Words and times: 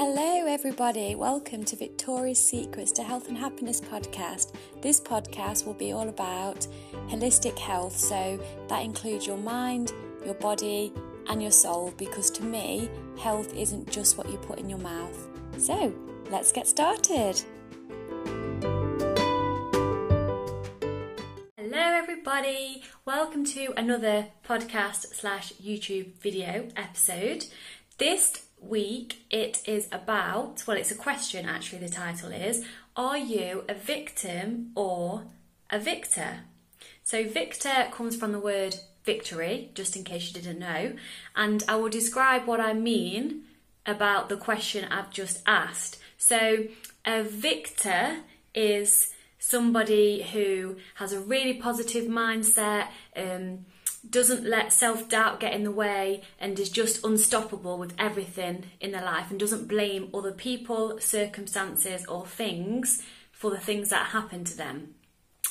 Hello, 0.00 0.46
everybody. 0.46 1.16
Welcome 1.16 1.64
to 1.64 1.74
Victoria's 1.74 2.38
Secrets 2.38 2.92
to 2.92 3.02
Health 3.02 3.26
and 3.26 3.36
Happiness 3.36 3.80
podcast. 3.80 4.54
This 4.80 5.00
podcast 5.00 5.66
will 5.66 5.74
be 5.74 5.90
all 5.90 6.08
about 6.08 6.68
holistic 7.08 7.58
health, 7.58 7.98
so 7.98 8.38
that 8.68 8.84
includes 8.84 9.26
your 9.26 9.38
mind, 9.38 9.92
your 10.24 10.34
body, 10.34 10.92
and 11.28 11.42
your 11.42 11.50
soul, 11.50 11.92
because 11.96 12.30
to 12.30 12.44
me, 12.44 12.88
health 13.18 13.52
isn't 13.56 13.90
just 13.90 14.16
what 14.16 14.30
you 14.30 14.36
put 14.36 14.60
in 14.60 14.70
your 14.70 14.78
mouth. 14.78 15.28
So, 15.58 15.92
let's 16.30 16.52
get 16.52 16.68
started. 16.68 17.42
Hello, 21.56 21.72
everybody. 21.72 22.84
Welcome 23.04 23.44
to 23.46 23.74
another 23.76 24.28
podcast 24.48 25.12
slash 25.16 25.54
YouTube 25.54 26.12
video 26.20 26.68
episode. 26.76 27.46
This 27.98 28.47
week 28.60 29.24
it 29.30 29.62
is 29.66 29.88
about, 29.92 30.64
well, 30.66 30.76
it's 30.76 30.90
a 30.90 30.96
question 30.96 31.46
actually, 31.46 31.78
the 31.78 31.88
title 31.88 32.30
is 32.30 32.64
Are 32.96 33.18
you 33.18 33.64
a 33.68 33.74
victim 33.74 34.72
or 34.74 35.24
a 35.70 35.78
victor? 35.78 36.40
So, 37.02 37.26
victor 37.26 37.88
comes 37.90 38.16
from 38.16 38.32
the 38.32 38.38
word 38.38 38.76
victory, 39.04 39.70
just 39.74 39.96
in 39.96 40.04
case 40.04 40.28
you 40.28 40.40
didn't 40.40 40.58
know, 40.58 40.94
and 41.34 41.64
I 41.66 41.76
will 41.76 41.88
describe 41.88 42.46
what 42.46 42.60
I 42.60 42.74
mean 42.74 43.44
about 43.86 44.28
the 44.28 44.36
question 44.36 44.84
I've 44.90 45.10
just 45.10 45.42
asked. 45.46 45.98
So, 46.18 46.64
a 47.06 47.22
victor 47.22 48.18
is 48.54 49.14
somebody 49.38 50.22
who 50.22 50.76
has 50.96 51.12
a 51.12 51.20
really 51.20 51.54
positive 51.54 52.04
mindset. 52.04 52.88
Um, 53.16 53.64
doesn't 54.10 54.44
let 54.44 54.72
self 54.72 55.08
doubt 55.08 55.40
get 55.40 55.52
in 55.52 55.64
the 55.64 55.70
way 55.70 56.22
and 56.40 56.58
is 56.58 56.70
just 56.70 57.04
unstoppable 57.04 57.78
with 57.78 57.94
everything 57.98 58.66
in 58.80 58.92
their 58.92 59.04
life 59.04 59.30
and 59.30 59.38
doesn't 59.38 59.68
blame 59.68 60.10
other 60.14 60.32
people, 60.32 60.98
circumstances, 61.00 62.06
or 62.06 62.26
things 62.26 63.02
for 63.32 63.50
the 63.50 63.58
things 63.58 63.90
that 63.90 64.08
happen 64.08 64.44
to 64.44 64.56
them. 64.56 64.94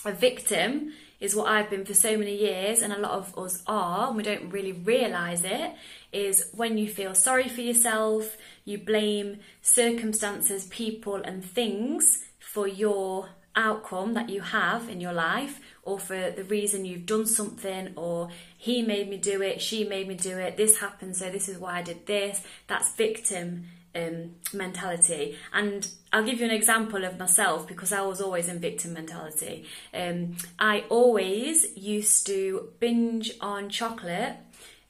A 0.06 0.12
victim 0.12 0.94
is 1.20 1.36
what 1.36 1.48
I've 1.48 1.70
been 1.70 1.86
for 1.86 1.94
so 1.94 2.17
many 2.17 2.36
years, 2.36 2.82
and 2.82 2.94
a 2.94 3.00
lot 3.00 3.12
of 3.12 3.38
us 3.38 3.64
are, 3.66 4.08
and 4.08 4.17
we 4.17 4.23
don't 4.23 4.50
really 4.50 4.72
realise 4.72 5.44
it, 5.44 5.73
is 6.12 6.50
when 6.54 6.78
you 6.78 6.88
feel 6.88 7.16
sorry 7.16 7.50
for 7.50 7.62
yourself, 7.62 8.38
you 8.66 8.78
blame 8.78 9.39
circumstances, 9.62 10.67
people, 10.67 11.16
and 11.16 11.44
things 11.44 12.23
for 12.39 12.67
your 12.67 13.30
outcome 13.58 14.14
that 14.14 14.30
you 14.30 14.40
have 14.40 14.88
in 14.88 15.02
your 15.02 15.12
life 15.12 15.60
or 15.84 16.00
for 16.00 16.32
the 16.32 16.44
reason 16.44 16.86
you've 16.86 17.06
done 17.06 17.26
something 17.26 17.92
or 17.96 18.30
he 18.58 18.82
made 18.82 19.10
me 19.10 19.18
do 19.18 19.42
it 19.42 19.60
she 19.60 19.84
made 19.84 20.08
me 20.08 20.14
do 20.16 20.38
it 20.38 20.56
this 20.56 20.78
happened 20.78 21.16
so 21.18 21.30
this 21.30 21.50
is 21.50 21.58
why 21.58 21.80
i 21.80 21.82
did 21.82 22.06
this 22.06 22.42
that's 22.68 22.94
victim 22.94 23.66
um, 23.96 24.36
mentality. 24.54 25.38
And 25.54 25.88
i'll 26.14 26.24
give 26.24 26.40
you 26.40 26.46
an 26.46 26.52
example 26.52 27.04
of 27.04 27.18
myself 27.18 27.68
because 27.68 27.92
i 27.92 28.02
was 28.02 28.22
always 28.22 28.48
in 28.48 28.60
victim 28.60 28.94
mentality. 28.94 29.66
Um, 29.94 30.38
i 30.60 30.84
always 30.90 31.76
used 31.76 32.26
to 32.28 32.70
binge 32.80 33.32
on 33.42 33.70
chocolate 33.70 34.36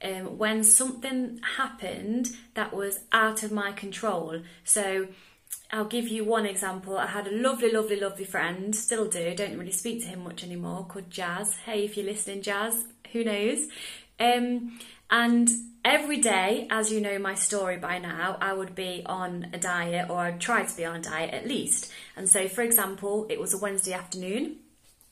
um, 0.04 0.38
when 0.38 0.64
something 0.64 1.40
happened 1.58 2.36
that 2.54 2.74
was 2.74 3.00
out 3.12 3.44
of 3.44 3.52
my 3.52 3.72
control. 3.72 4.42
So 4.64 5.08
I'll 5.72 5.86
give 5.86 6.08
you 6.08 6.24
one 6.24 6.46
example. 6.46 6.98
I 6.98 7.08
had 7.08 7.28
a 7.28 7.32
lovely, 7.32 7.72
lovely, 7.72 8.00
lovely 8.00 8.24
friend, 8.24 8.74
still 8.76 9.08
do, 9.08 9.36
don't 9.36 9.58
really 9.58 9.72
speak 9.72 10.02
to 10.02 10.08
him 10.08 10.24
much 10.24 10.44
anymore, 10.44 10.86
called 10.86 11.10
Jazz. 11.10 11.56
Hey, 11.66 11.84
if 11.84 11.98
you're 11.98 12.06
listening, 12.06 12.42
Jazz, 12.42 12.86
who 13.12 13.24
knows? 13.24 13.68
Um, 14.20 14.80
and 15.12 15.50
every 15.84 16.18
day, 16.18 16.68
as 16.70 16.92
you 16.92 17.02
know 17.02 17.20
my 17.20 17.36
story 17.36 17.78
by 17.78 17.98
now, 17.98 18.38
I 18.40 18.54
would 18.54 18.76
be 18.76 19.04
on 19.06 19.48
a 19.54 19.58
diet 19.58 20.10
or 20.10 20.20
I'd 20.20 20.40
try 20.40 20.64
to 20.64 20.78
be 20.78 20.86
on 20.86 20.98
a 20.98 21.02
diet 21.02 21.34
at 21.34 21.48
least. 21.48 21.92
And 22.16 22.30
so, 22.30 22.48
for 22.48 22.62
example, 22.62 23.26
it 23.30 23.40
was 23.40 23.54
a 23.54 23.58
Wednesday 23.58 23.94
afternoon. 23.94 24.58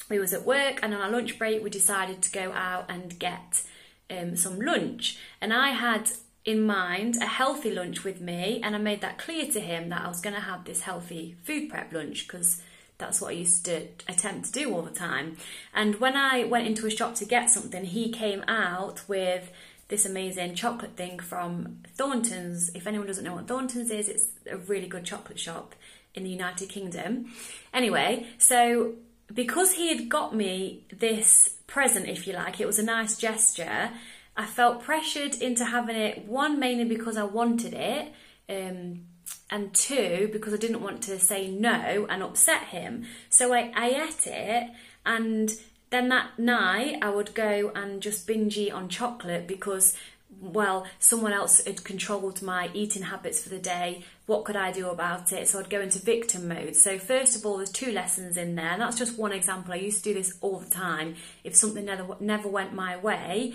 We 0.10 0.20
was 0.20 0.34
at 0.34 0.46
work 0.46 0.80
and 0.82 0.94
on 0.94 1.02
our 1.02 1.10
lunch 1.10 1.38
break 1.38 1.64
we 1.64 1.70
decided 1.70 2.22
to 2.22 2.32
go 2.32 2.52
out 2.52 2.86
and 2.90 3.18
get 3.18 3.64
um, 4.10 4.36
some 4.36 4.60
lunch. 4.60 5.18
And 5.42 5.54
I 5.54 5.70
had 5.70 6.10
in 6.46 6.64
mind 6.66 7.18
a 7.22 7.26
healthy 7.26 7.72
lunch 7.72 8.04
with 8.04 8.22
me, 8.22 8.62
and 8.64 8.76
I 8.76 8.80
made 8.80 9.02
that 9.02 9.18
clear 9.18 9.52
to 9.52 9.60
him 9.60 9.90
that 9.90 10.04
I 10.04 10.08
was 10.08 10.22
going 10.22 10.36
to 10.36 10.42
have 10.42 10.64
this 10.64 10.82
healthy 10.82 11.36
food 11.44 11.70
prep 11.70 11.92
lunch 11.92 12.28
because 12.28 12.62
that's 12.98 13.20
what 13.20 13.30
I 13.30 13.34
used 13.34 13.66
to 13.66 13.88
attempt 14.08 14.46
to 14.46 14.52
do 14.52 14.74
all 14.74 14.84
the 14.84 14.92
time. 14.92 15.38
And 15.74 16.00
when 16.00 16.16
I 16.16 16.46
went 16.46 16.68
into 16.68 16.86
a 16.86 16.92
shop 16.92 17.16
to 17.16 17.26
get 17.26 17.50
something, 17.50 17.84
he 17.84 18.12
came 18.12 18.44
out 18.48 19.02
with 19.08 19.52
this 19.88 20.06
amazing 20.06 20.56
chocolate 20.56 20.96
thing 20.96 21.20
from 21.20 21.80
Thornton's. 21.96 22.70
If 22.74 22.88
anyone 22.88 23.08
doesn't 23.08 23.24
know 23.24 23.36
what 23.36 23.48
Thornton's 23.48 23.92
is, 23.92 24.08
it's 24.08 24.28
a 24.50 24.58
really 24.58 24.88
good 24.88 25.04
chocolate 25.04 25.40
shop 25.40 25.76
in 26.14 26.24
the 26.24 26.30
United 26.30 26.70
Kingdom. 26.70 27.34
Anyway, 27.74 28.28
so 28.38 28.94
because 29.34 29.74
he 29.74 29.90
had 29.90 30.10
got 30.10 30.36
me 30.36 30.84
this 30.92 31.56
present, 31.68 32.08
if 32.08 32.28
you 32.28 32.34
like, 32.34 32.60
it 32.60 32.66
was 32.66 32.80
a 32.80 32.84
nice 32.84 33.18
gesture. 33.18 33.92
I 34.38 34.46
felt 34.46 34.84
pressured 34.84 35.36
into 35.36 35.66
having 35.66 35.96
it, 35.96 36.28
one, 36.28 36.60
mainly 36.60 36.86
because 36.86 37.18
I 37.18 37.24
wanted 37.24 37.74
it, 37.74 38.12
um, 38.50 39.02
and 39.50 39.74
two, 39.74 40.30
because 40.32 40.54
I 40.54 40.58
didn't 40.58 40.82
want 40.82 41.02
to 41.04 41.20
say 41.20 41.50
no 41.50 42.06
and 42.10 42.22
upset 42.22 42.64
him. 42.64 43.06
So 43.30 43.54
I, 43.54 43.72
I 43.76 43.88
ate 43.90 44.28
it, 44.28 44.70
and 45.06 45.54
then 45.90 46.10
that 46.10 46.38
night 46.38 47.00
I 47.02 47.10
would 47.10 47.34
go 47.34 47.72
and 47.74 48.02
just 48.02 48.28
binge 48.28 48.58
eat 48.58 48.72
on 48.72 48.90
chocolate 48.90 49.48
because 49.48 49.96
well, 50.42 50.86
someone 51.00 51.32
else 51.32 51.64
had 51.64 51.84
controlled 51.84 52.42
my 52.42 52.70
eating 52.74 53.04
habits 53.04 53.42
for 53.42 53.50
the 53.50 53.60
day. 53.60 54.04
What 54.26 54.44
could 54.44 54.56
I 54.56 54.72
do 54.72 54.90
about 54.90 55.32
it? 55.32 55.48
So 55.48 55.60
I'd 55.60 55.70
go 55.70 55.80
into 55.80 56.00
victim 56.00 56.48
mode. 56.48 56.76
So, 56.76 56.98
first 56.98 57.38
of 57.38 57.46
all, 57.46 57.58
there's 57.58 57.72
two 57.72 57.92
lessons 57.92 58.36
in 58.36 58.56
there, 58.56 58.72
and 58.72 58.82
that's 58.82 58.98
just 58.98 59.18
one 59.18 59.32
example. 59.32 59.74
I 59.74 59.78
used 59.78 60.04
to 60.04 60.10
do 60.10 60.20
this 60.20 60.38
all 60.42 60.60
the 60.60 60.70
time. 60.70 61.16
If 61.44 61.56
something 61.56 61.86
never, 61.86 62.18
never 62.20 62.50
went 62.50 62.74
my 62.74 62.98
way, 62.98 63.54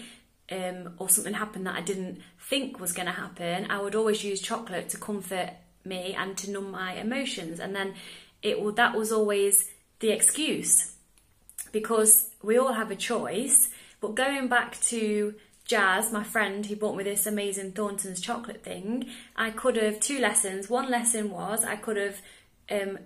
um, 0.50 0.94
or 0.98 1.08
something 1.08 1.34
happened 1.34 1.66
that 1.66 1.76
I 1.76 1.80
didn't 1.80 2.20
think 2.48 2.80
was 2.80 2.92
going 2.92 3.06
to 3.06 3.12
happen, 3.12 3.70
I 3.70 3.80
would 3.80 3.94
always 3.94 4.24
use 4.24 4.40
chocolate 4.40 4.88
to 4.90 4.98
comfort 4.98 5.50
me 5.84 6.14
and 6.16 6.36
to 6.38 6.50
numb 6.50 6.70
my 6.70 6.94
emotions. 6.94 7.60
And 7.60 7.74
then 7.74 7.94
it 8.42 8.76
that 8.76 8.96
was 8.96 9.12
always 9.12 9.70
the 10.00 10.10
excuse 10.10 10.94
because 11.72 12.30
we 12.42 12.58
all 12.58 12.72
have 12.72 12.90
a 12.90 12.96
choice. 12.96 13.68
But 14.00 14.14
going 14.14 14.48
back 14.48 14.80
to 14.82 15.34
Jazz, 15.64 16.12
my 16.12 16.24
friend 16.24 16.66
who 16.66 16.74
bought 16.74 16.96
me 16.96 17.04
this 17.04 17.26
amazing 17.26 17.72
Thornton's 17.72 18.20
chocolate 18.20 18.64
thing, 18.64 19.06
I 19.36 19.50
could 19.50 19.76
have 19.76 20.00
two 20.00 20.18
lessons. 20.18 20.68
One 20.68 20.90
lesson 20.90 21.30
was 21.30 21.64
I 21.64 21.76
could 21.76 21.96
have 21.96 22.20
um, 22.70 22.98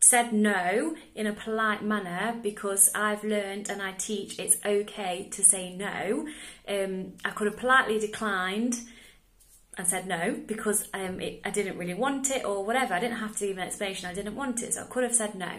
said 0.00 0.32
no 0.32 0.94
in 1.14 1.26
a 1.26 1.32
polite 1.32 1.84
manner 1.84 2.38
because 2.42 2.90
I've 2.94 3.22
learned 3.22 3.68
and 3.68 3.82
I 3.82 3.92
teach 3.92 4.38
it's 4.38 4.56
okay 4.64 5.28
to 5.30 5.42
say 5.42 5.74
no. 5.74 6.26
Um, 6.66 7.12
I 7.24 7.30
could 7.30 7.46
have 7.46 7.58
politely 7.58 7.98
declined 7.98 8.80
and 9.76 9.86
said 9.86 10.06
no 10.06 10.36
because 10.46 10.88
um, 10.94 11.20
it, 11.20 11.40
I 11.44 11.50
didn't 11.50 11.78
really 11.78 11.94
want 11.94 12.30
it 12.30 12.44
or 12.44 12.64
whatever. 12.64 12.94
I 12.94 13.00
didn't 13.00 13.18
have 13.18 13.36
to 13.36 13.46
give 13.46 13.56
an 13.58 13.62
explanation. 13.62 14.08
I 14.08 14.14
didn't 14.14 14.34
want 14.34 14.62
it, 14.62 14.74
so 14.74 14.82
I 14.82 14.84
could 14.84 15.04
have 15.04 15.14
said 15.14 15.34
no. 15.34 15.50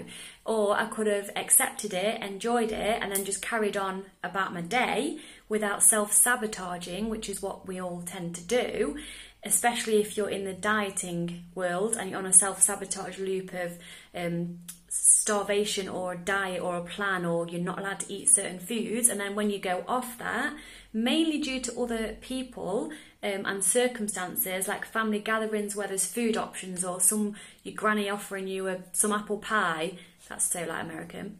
Or 0.45 0.77
I 0.77 0.85
could 0.85 1.07
have 1.07 1.29
accepted 1.35 1.93
it, 1.93 2.21
enjoyed 2.21 2.71
it, 2.71 3.01
and 3.01 3.11
then 3.11 3.25
just 3.25 3.41
carried 3.41 3.77
on 3.77 4.05
about 4.23 4.53
my 4.53 4.61
day 4.61 5.19
without 5.49 5.81
self 5.83 6.11
sabotaging, 6.11 7.09
which 7.09 7.29
is 7.29 7.41
what 7.41 7.67
we 7.67 7.79
all 7.79 8.01
tend 8.01 8.35
to 8.35 8.43
do 8.43 8.97
especially 9.43 9.99
if 9.99 10.15
you're 10.15 10.29
in 10.29 10.45
the 10.45 10.53
dieting 10.53 11.43
world 11.55 11.95
and 11.97 12.09
you're 12.09 12.19
on 12.19 12.25
a 12.25 12.33
self 12.33 12.61
sabotage 12.61 13.17
loop 13.17 13.53
of 13.53 13.77
um, 14.15 14.59
starvation 14.87 15.87
or 15.87 16.13
a 16.13 16.17
diet 16.17 16.61
or 16.61 16.77
a 16.77 16.83
plan 16.83 17.25
or 17.25 17.47
you're 17.47 17.61
not 17.61 17.79
allowed 17.79 17.99
to 17.99 18.11
eat 18.11 18.27
certain 18.27 18.59
foods 18.59 19.07
and 19.07 19.19
then 19.19 19.35
when 19.35 19.49
you 19.49 19.57
go 19.57 19.83
off 19.87 20.17
that 20.17 20.53
mainly 20.93 21.39
due 21.39 21.61
to 21.61 21.79
other 21.79 22.17
people 22.19 22.91
um, 23.23 23.45
and 23.45 23.63
circumstances 23.63 24.67
like 24.67 24.85
family 24.85 25.19
gatherings 25.19 25.75
where 25.75 25.87
there's 25.87 26.05
food 26.05 26.35
options 26.35 26.83
or 26.83 26.99
some 26.99 27.35
your 27.63 27.73
granny 27.73 28.09
offering 28.09 28.47
you 28.47 28.67
a, 28.67 28.79
some 28.91 29.13
apple 29.13 29.37
pie 29.37 29.93
that's 30.27 30.45
so 30.51 30.59
like 30.65 30.83
american 30.83 31.39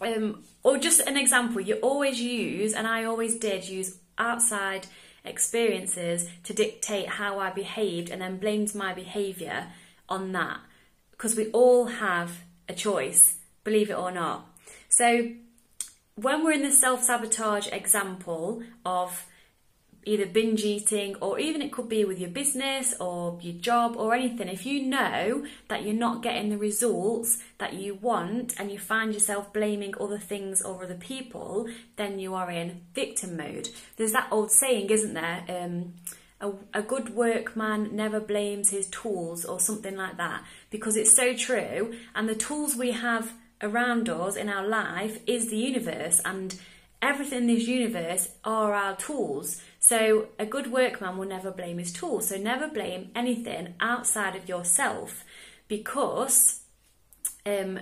um, 0.00 0.42
or 0.62 0.76
just 0.76 1.00
an 1.00 1.16
example 1.16 1.60
you 1.60 1.76
always 1.76 2.20
use 2.20 2.74
and 2.74 2.86
i 2.86 3.04
always 3.04 3.36
did 3.36 3.66
use 3.66 3.96
outside 4.18 4.86
experiences 5.24 6.28
to 6.44 6.52
dictate 6.52 7.08
how 7.08 7.38
I 7.38 7.50
behaved 7.50 8.10
and 8.10 8.20
then 8.20 8.38
blamed 8.38 8.74
my 8.74 8.92
behaviour 8.92 9.68
on 10.08 10.32
that. 10.32 10.60
Because 11.10 11.36
we 11.36 11.50
all 11.50 11.86
have 11.86 12.40
a 12.68 12.74
choice, 12.74 13.36
believe 13.64 13.90
it 13.90 13.98
or 13.98 14.10
not. 14.10 14.46
So 14.88 15.30
when 16.16 16.44
we're 16.44 16.52
in 16.52 16.62
the 16.62 16.72
self 16.72 17.02
sabotage 17.02 17.68
example 17.68 18.62
of 18.84 19.26
either 20.04 20.26
binge 20.26 20.64
eating 20.64 21.14
or 21.20 21.38
even 21.38 21.62
it 21.62 21.72
could 21.72 21.88
be 21.88 22.04
with 22.04 22.18
your 22.18 22.30
business 22.30 22.94
or 22.98 23.38
your 23.40 23.54
job 23.54 23.96
or 23.96 24.14
anything, 24.14 24.48
if 24.48 24.66
you 24.66 24.82
know 24.82 25.44
that 25.68 25.84
you're 25.84 25.94
not 25.94 26.22
getting 26.22 26.48
the 26.48 26.58
results 26.58 27.38
that 27.58 27.74
you 27.74 27.94
want 27.94 28.58
and 28.58 28.70
you 28.70 28.78
find 28.78 29.14
yourself 29.14 29.52
blaming 29.52 29.94
other 30.00 30.18
things 30.18 30.60
or 30.62 30.84
other 30.84 30.94
people, 30.94 31.68
then 31.96 32.18
you 32.18 32.34
are 32.34 32.50
in 32.50 32.80
victim 32.94 33.36
mode. 33.36 33.68
There's 33.96 34.12
that 34.12 34.28
old 34.30 34.50
saying, 34.50 34.90
isn't 34.90 35.14
there? 35.14 35.44
Um, 35.48 35.94
a, 36.40 36.52
a 36.74 36.82
good 36.82 37.14
workman 37.14 37.94
never 37.94 38.18
blames 38.18 38.70
his 38.70 38.88
tools 38.88 39.44
or 39.44 39.60
something 39.60 39.96
like 39.96 40.16
that 40.16 40.42
because 40.70 40.96
it's 40.96 41.14
so 41.14 41.34
true. 41.34 41.94
And 42.14 42.28
the 42.28 42.34
tools 42.34 42.74
we 42.74 42.90
have 42.90 43.32
around 43.62 44.08
us 44.08 44.34
in 44.34 44.48
our 44.48 44.66
life 44.66 45.20
is 45.26 45.48
the 45.48 45.56
universe, 45.56 46.20
and 46.24 46.58
everything 47.02 47.40
in 47.40 47.46
this 47.48 47.66
universe 47.66 48.28
are 48.44 48.72
our 48.72 48.96
tools. 48.96 49.60
So 49.80 50.28
a 50.38 50.46
good 50.46 50.70
workman 50.70 51.18
will 51.18 51.28
never 51.28 51.50
blame 51.50 51.78
his 51.78 51.92
tools. 51.92 52.28
So 52.28 52.36
never 52.36 52.68
blame 52.68 53.10
anything 53.14 53.74
outside 53.80 54.36
of 54.36 54.48
yourself 54.48 55.24
because 55.66 56.62
um, 57.44 57.80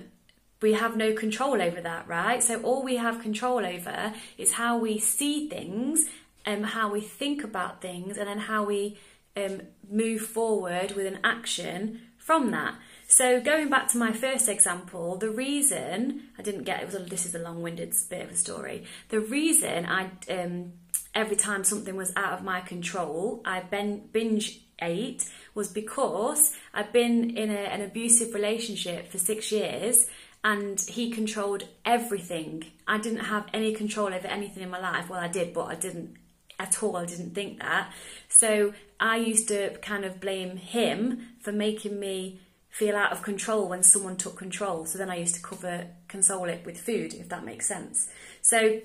we 0.63 0.73
have 0.73 0.97
no 0.97 1.13
control 1.13 1.61
over 1.61 1.81
that, 1.81 2.09
right? 2.09 2.43
So 2.43 2.63
all 2.63 2.83
we 2.83 2.97
have 2.97 3.21
control 3.21 3.65
over 3.65 4.15
is 4.39 4.53
how 4.53 4.79
we 4.79 4.99
see 4.99 5.49
things 5.49 6.07
and 6.47 6.65
um, 6.65 6.71
how 6.71 6.91
we 6.91 7.03
think 7.03 7.45
about 7.45 7.83
things 7.83 8.17
and 8.17 8.27
then 8.27 8.39
how 8.39 8.65
we 8.65 8.99
um, 9.37 9.61
move 9.91 10.23
forward 10.23 10.93
with 10.93 11.07
an 11.07 11.19
action 11.23 12.01
from 12.17 12.51
that. 12.53 12.75
So 13.11 13.41
going 13.41 13.71
back 13.71 13.89
to 13.89 13.99
my 13.99 14.13
first 14.13 14.49
example, 14.49 15.17
the 15.17 15.31
reason 15.31 16.29
I 16.39 16.43
didn't 16.43 16.63
get 16.63 16.81
it 16.81 16.87
was 16.87 16.95
a, 16.95 17.01
this 17.01 17.27
is 17.27 17.35
a 17.35 17.41
long-winded 17.41 17.93
bit 18.09 18.23
of 18.23 18.31
a 18.31 18.37
story. 18.37 18.85
The 19.09 19.19
reason 19.19 19.85
I 19.85 20.13
um, 20.31 20.75
every 21.13 21.35
time 21.35 21.65
something 21.65 21.97
was 21.97 22.13
out 22.15 22.35
of 22.35 22.45
my 22.45 22.61
control, 22.61 23.43
I 23.45 23.63
ben, 23.63 24.05
binge 24.13 24.61
ate 24.81 25.29
was 25.57 25.67
because 25.67 26.55
I'd 26.73 26.93
been 26.93 27.37
in 27.37 27.51
a, 27.51 27.59
an 27.59 27.83
abusive 27.83 28.33
relationship 28.33 29.09
for 29.11 29.19
six 29.19 29.51
years 29.51 30.07
and 30.45 30.81
he 30.81 31.11
controlled 31.11 31.65
everything. 31.85 32.65
I 32.87 32.99
didn't 32.99 33.25
have 33.25 33.49
any 33.53 33.75
control 33.75 34.15
over 34.15 34.29
anything 34.29 34.63
in 34.63 34.71
my 34.71 34.79
life. 34.81 35.11
Well, 35.11 35.19
I 35.19 35.27
did, 35.27 35.53
but 35.53 35.65
I 35.65 35.75
didn't 35.75 36.17
at 36.61 36.81
all. 36.81 36.97
I 36.97 37.07
didn't 37.07 37.35
think 37.35 37.59
that. 37.59 37.93
So 38.29 38.73
I 39.01 39.17
used 39.17 39.49
to 39.49 39.77
kind 39.79 40.05
of 40.05 40.21
blame 40.21 40.59
him 40.59 41.31
for 41.41 41.51
making 41.51 41.99
me 41.99 42.39
feel 42.71 42.97
out 42.97 43.13
of 43.13 43.23
control 43.23 43.69
when 43.69 43.83
someone 43.83 44.17
took 44.17 44.37
control. 44.37 44.87
So 44.87 44.97
then 44.97 45.11
I 45.11 45.17
used 45.17 45.35
to 45.35 45.43
cover, 45.43 45.89
console 46.09 46.45
it 46.45 46.65
with 46.65 46.81
food, 46.81 47.15
if 47.15 47.29
that 47.29 47.45
makes 47.45 47.67
sense. 47.67 48.09
So 48.41 48.81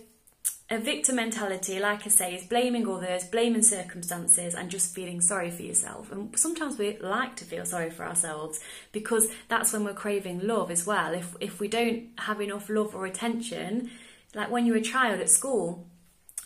a 0.70 0.80
victim 0.80 1.18
mentality, 1.18 1.80
like 1.80 2.08
I 2.08 2.10
say, 2.10 2.34
is 2.34 2.44
blaming 2.46 2.88
others, 2.88 3.24
blaming 3.26 3.62
circumstances, 3.62 4.56
and 4.56 4.72
just 4.72 4.96
feeling 4.96 5.22
sorry 5.22 5.52
for 5.52 5.62
yourself. 5.62 6.12
And 6.12 6.38
sometimes 6.38 6.80
we 6.80 6.98
like 6.98 7.36
to 7.36 7.46
feel 7.46 7.66
sorry 7.66 7.92
for 7.92 8.04
ourselves 8.04 8.60
because 8.92 9.28
that's 9.48 9.72
when 9.72 9.84
we're 9.84 9.94
craving 9.94 10.40
love 10.46 10.72
as 10.72 10.88
well. 10.88 11.14
If 11.14 11.36
if 11.40 11.60
we 11.60 11.68
don't 11.68 12.10
have 12.18 12.42
enough 12.42 12.68
love 12.68 12.96
or 12.96 13.06
attention, 13.06 13.92
like 14.34 14.50
when 14.50 14.66
you're 14.66 14.78
a 14.78 14.82
child 14.82 15.22
at 15.22 15.30
school 15.30 15.88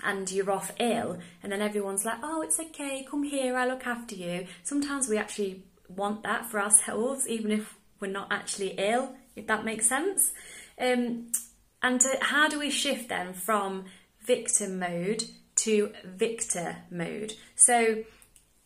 and 0.04 0.30
you're 0.30 0.52
off 0.52 0.74
ill, 0.80 1.20
and 1.42 1.52
then 1.54 1.62
everyone's 1.62 2.04
like, 2.04 2.20
"Oh, 2.22 2.42
it's 2.42 2.60
okay, 2.60 3.08
come 3.10 3.24
here, 3.24 3.56
I 3.56 3.66
look 3.66 3.88
after 3.88 4.16
you." 4.16 4.48
Sometimes 4.64 5.08
we 5.08 5.18
actually 5.18 5.64
want 5.96 6.24
that 6.24 6.46
for 6.46 6.62
ourselves, 6.62 7.28
even 7.28 7.52
if 7.52 7.76
we're 8.00 8.12
not 8.12 8.32
actually 8.32 8.76
ill. 8.78 9.16
If 9.36 9.48
that 9.48 9.64
makes 9.64 9.88
sense. 9.88 10.34
Um, 10.80 11.32
and 11.82 12.02
to, 12.02 12.18
how 12.22 12.50
do 12.50 12.60
we 12.60 12.70
shift 12.70 13.10
then 13.10 13.34
from 13.34 13.86
victim 14.22 14.80
mode 14.80 15.24
to 15.56 15.92
victor 16.06 16.78
mode. 16.90 17.34
So, 17.56 18.04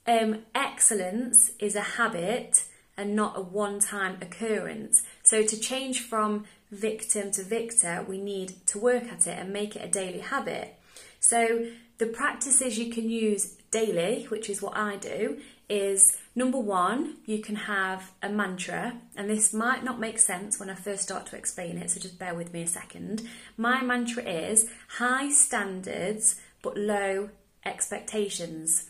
um, 0.06 0.44
excellence 0.54 1.52
is 1.60 1.76
a 1.76 1.82
habit 1.82 2.66
and 2.96 3.16
not 3.16 3.38
a 3.38 3.42
one 3.42 3.80
time 3.80 4.18
occurrence. 4.22 5.04
So, 5.24 5.44
to 5.44 5.60
change 5.60 6.02
from 6.02 6.46
victim 6.72 7.32
to 7.32 7.44
victor, 7.44 8.06
we 8.08 8.20
need 8.20 8.66
to 8.68 8.78
work 8.78 9.06
at 9.06 9.26
it 9.26 9.40
and 9.40 9.52
make 9.52 9.76
it 9.76 9.84
a 9.84 9.88
daily 9.88 10.20
habit. 10.20 10.76
So, 11.20 11.68
the 11.98 12.08
practices 12.08 12.78
you 12.78 12.92
can 12.92 13.10
use 13.10 13.56
daily, 13.72 14.26
which 14.26 14.50
is 14.50 14.62
what 14.62 14.78
I 14.78 14.98
do, 14.98 15.40
is 15.70 16.18
number 16.36 16.60
one, 16.60 17.18
you 17.26 17.40
can 17.40 17.56
have 17.56 18.12
a 18.22 18.30
mantra, 18.30 19.00
and 19.16 19.30
this 19.30 19.54
might 19.54 19.84
not 19.84 20.00
make 20.00 20.20
sense 20.20 20.60
when 20.60 20.70
I 20.70 20.76
first 20.76 21.04
start 21.04 21.26
to 21.28 21.36
explain 21.36 21.78
it, 21.78 21.92
so 21.92 22.00
just 22.00 22.20
bear 22.20 22.36
with 22.36 22.54
me 22.54 22.64
a 22.64 22.68
second. 22.68 23.28
My 23.58 23.82
mantra 23.82 24.24
is 24.24 24.70
high 24.98 25.30
standards 25.30 26.36
but 26.62 26.78
low 26.78 27.30
expectations. 27.66 28.90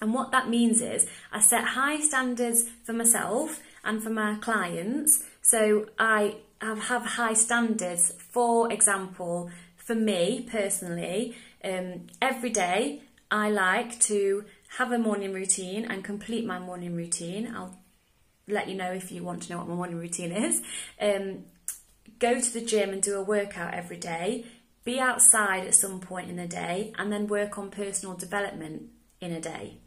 And 0.00 0.12
what 0.12 0.32
that 0.32 0.48
means 0.48 0.82
is 0.82 1.06
I 1.32 1.40
set 1.40 1.64
high 1.64 2.00
standards 2.00 2.64
for 2.82 2.92
myself 2.92 3.62
and 3.84 4.02
for 4.02 4.10
my 4.10 4.34
clients. 4.34 5.24
So 5.40 5.86
I 5.98 6.36
have, 6.60 6.78
high 6.78 7.34
standards. 7.34 8.12
For 8.18 8.72
example, 8.72 9.50
for 9.76 9.94
me 9.94 10.46
personally, 10.50 11.36
um, 11.62 12.06
every 12.20 12.50
day 12.50 13.02
I 13.30 13.50
like 13.50 13.98
to 14.00 14.44
have 14.76 14.90
a 14.90 14.98
morning 14.98 15.32
routine 15.32 15.84
and 15.84 16.02
complete 16.02 16.44
my 16.44 16.58
morning 16.58 16.94
routine. 16.96 17.52
I'll 17.54 17.78
let 18.48 18.68
you 18.68 18.74
know 18.74 18.90
if 18.90 19.12
you 19.12 19.22
want 19.22 19.44
to 19.44 19.52
know 19.52 19.58
what 19.58 19.68
my 19.68 19.74
morning 19.74 19.98
routine 19.98 20.32
is. 20.32 20.62
Um, 21.00 21.44
go 22.18 22.40
to 22.40 22.52
the 22.52 22.60
gym 22.60 22.90
and 22.90 23.00
do 23.00 23.16
a 23.16 23.22
workout 23.22 23.72
every 23.72 23.96
day. 23.96 24.46
Be 24.84 24.98
outside 24.98 25.66
at 25.66 25.74
some 25.74 26.00
point 26.00 26.28
in 26.28 26.36
the 26.36 26.46
day 26.46 26.92
and 26.98 27.12
then 27.12 27.28
work 27.28 27.56
on 27.56 27.70
personal 27.70 28.16
development 28.16 28.90
in 29.20 29.32
a 29.32 29.40
day. 29.40 29.78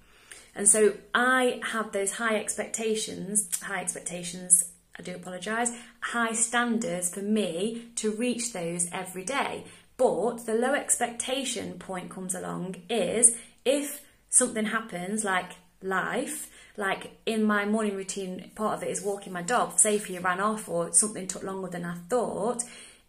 And 0.55 0.67
so 0.67 0.93
I 1.13 1.61
have 1.63 1.91
those 1.91 2.13
high 2.13 2.37
expectations, 2.37 3.47
high 3.61 3.81
expectations, 3.81 4.65
I 4.97 5.03
do 5.03 5.13
apologise, 5.13 5.71
high 5.99 6.31
standards 6.31 7.13
for 7.13 7.21
me 7.21 7.89
to 7.97 8.11
reach 8.11 8.53
those 8.53 8.87
every 8.91 9.23
day. 9.23 9.65
But 9.97 10.45
the 10.45 10.55
low 10.55 10.73
expectation 10.73 11.77
point 11.77 12.09
comes 12.09 12.33
along 12.33 12.77
is 12.89 13.35
if 13.65 14.01
something 14.29 14.65
happens 14.65 15.24
like 15.24 15.51
life, 15.81 16.50
like 16.75 17.18
in 17.25 17.44
my 17.44 17.65
morning 17.65 17.95
routine, 17.95 18.51
part 18.56 18.77
of 18.77 18.83
it 18.83 18.91
is 18.91 19.01
walking 19.01 19.33
my 19.33 19.41
dog, 19.41 19.79
say 19.79 19.95
if 19.95 20.06
he 20.06 20.19
ran 20.19 20.39
off 20.39 20.69
or 20.69 20.94
something 20.94 21.27
took 21.27 21.44
longer 21.44 21.69
than 21.69 21.85
I 21.85 21.95
thought, 22.09 22.63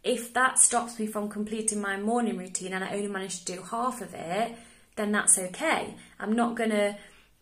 if 0.05 0.32
that 0.35 0.59
stops 0.59 0.99
me 0.99 1.06
from 1.06 1.29
completing 1.29 1.81
my 1.81 1.97
morning 1.97 2.38
routine 2.38 2.73
and 2.73 2.85
I 2.85 2.94
only 2.94 3.09
manage 3.09 3.44
to 3.44 3.56
do 3.56 3.62
half 3.62 4.00
of 4.00 4.15
it, 4.15 4.56
then 4.97 5.12
that's 5.12 5.38
okay. 5.38 5.94
I'm 6.19 6.32
not 6.32 6.55
going 6.55 6.70
to 6.70 6.97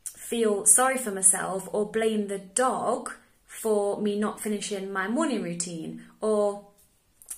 feel 0.05 0.67
sorry 0.67 0.99
for 0.99 1.11
myself 1.11 1.69
or 1.73 1.91
blame 1.91 2.29
the 2.29 2.39
dog 2.39 3.13
for 3.47 4.01
me 4.01 4.19
not 4.19 4.41
finishing 4.41 4.93
my 4.93 5.07
morning 5.07 5.43
routine 5.43 6.03
or 6.21 6.67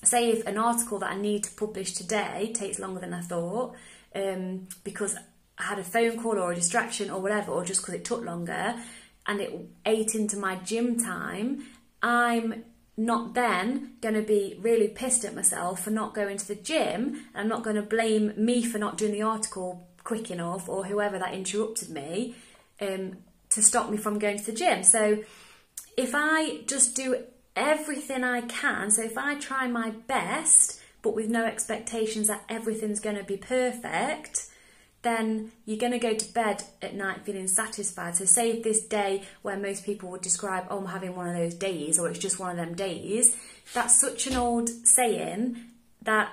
say 0.03 0.31
if 0.31 0.47
an 0.47 0.57
article 0.57 0.99
that 0.99 1.11
I 1.11 1.17
need 1.17 1.45
to 1.45 1.51
publish 1.55 1.93
today 1.93 2.53
takes 2.55 2.79
longer 2.79 3.01
than 3.01 3.13
I 3.13 3.21
thought 3.21 3.75
um, 4.15 4.69
because 4.85 5.17
I 5.59 5.65
had 5.65 5.79
a 5.79 5.85
phone 5.85 6.21
call 6.21 6.39
or 6.39 6.53
a 6.53 6.55
distraction 6.55 7.11
or 7.11 7.21
whatever, 7.21 7.53
or 7.53 7.65
just 7.65 7.81
because 7.81 7.95
it 7.95 8.05
took 8.05 8.25
longer 8.25 8.75
and 9.27 9.41
it 9.41 9.53
ate 9.85 10.15
into 10.15 10.37
my 10.37 10.57
gym 10.57 10.99
time, 10.99 11.67
I'm 12.03 12.65
not 12.97 13.35
then 13.35 13.93
going 14.01 14.15
to 14.15 14.23
be 14.23 14.59
really 14.61 14.89
pissed 14.89 15.25
at 15.25 15.35
myself 15.35 15.85
for 15.85 15.91
not 15.91 16.15
going 16.15 16.37
to 16.37 16.49
the 16.49 16.55
gym. 16.55 17.25
I'm 17.35 17.49
not 17.49 17.63
going 17.63 17.77
to 17.77 17.83
blame 17.83 18.33
me 18.37 18.65
for 18.65 18.79
not 18.79 18.99
doing 18.99 19.13
the 19.13 19.23
article 19.23 19.87
quick 20.03 20.31
enough 20.31 20.69
or 20.69 20.85
whoever 20.85 21.19
that 21.19 21.35
interrupted 21.35 21.91
me 21.91 22.35
um, 22.81 23.19
to 23.51 23.63
stop 23.63 23.91
me 23.91 23.97
from 23.97 24.19
going 24.19 24.39
to 24.39 24.47
the 24.47 24.53
gym. 24.53 24.83
So 24.83 25.23
if 25.97 26.13
I 26.15 26.63
just 26.67 26.97
do 26.97 27.25
everything 27.55 28.25
I 28.25 28.41
can, 28.43 28.91
so 28.91 29.03
if 29.03 29.17
I 29.17 29.37
try 29.37 29.69
my 29.69 29.91
best, 29.91 30.81
but 31.03 31.15
with 31.15 31.29
no 31.29 31.45
expectations 31.45 32.27
that 32.29 32.45
everything's 32.49 33.01
going 33.01 33.17
to 33.17 33.25
be 33.25 33.37
perfect, 33.37 34.48
then 35.03 35.53
you're 35.65 35.79
going 35.79 35.93
to 35.93 35.99
go 35.99 36.15
to 36.15 36.33
bed 36.33 36.65
at 36.83 36.95
night 36.95 37.25
feeling 37.25 37.47
satisfied. 37.49 38.17
So, 38.17 38.25
say 38.25 38.61
this 38.61 38.85
day 38.85 39.23
where 39.43 39.57
most 39.57 39.85
people 39.85 40.11
would 40.11 40.23
describe, 40.23 40.67
oh, 40.71 40.79
I'm 40.79 40.87
having 40.87 41.15
one 41.15 41.29
of 41.29 41.37
those 41.37 41.55
days, 41.55 41.99
or 41.99 42.09
it's 42.09 42.19
just 42.19 42.39
one 42.39 42.51
of 42.51 42.57
them 42.57 42.75
days, 42.75 43.37
that's 43.75 44.01
such 44.01 44.27
an 44.27 44.37
old 44.37 44.69
saying 44.87 45.57
that, 46.03 46.31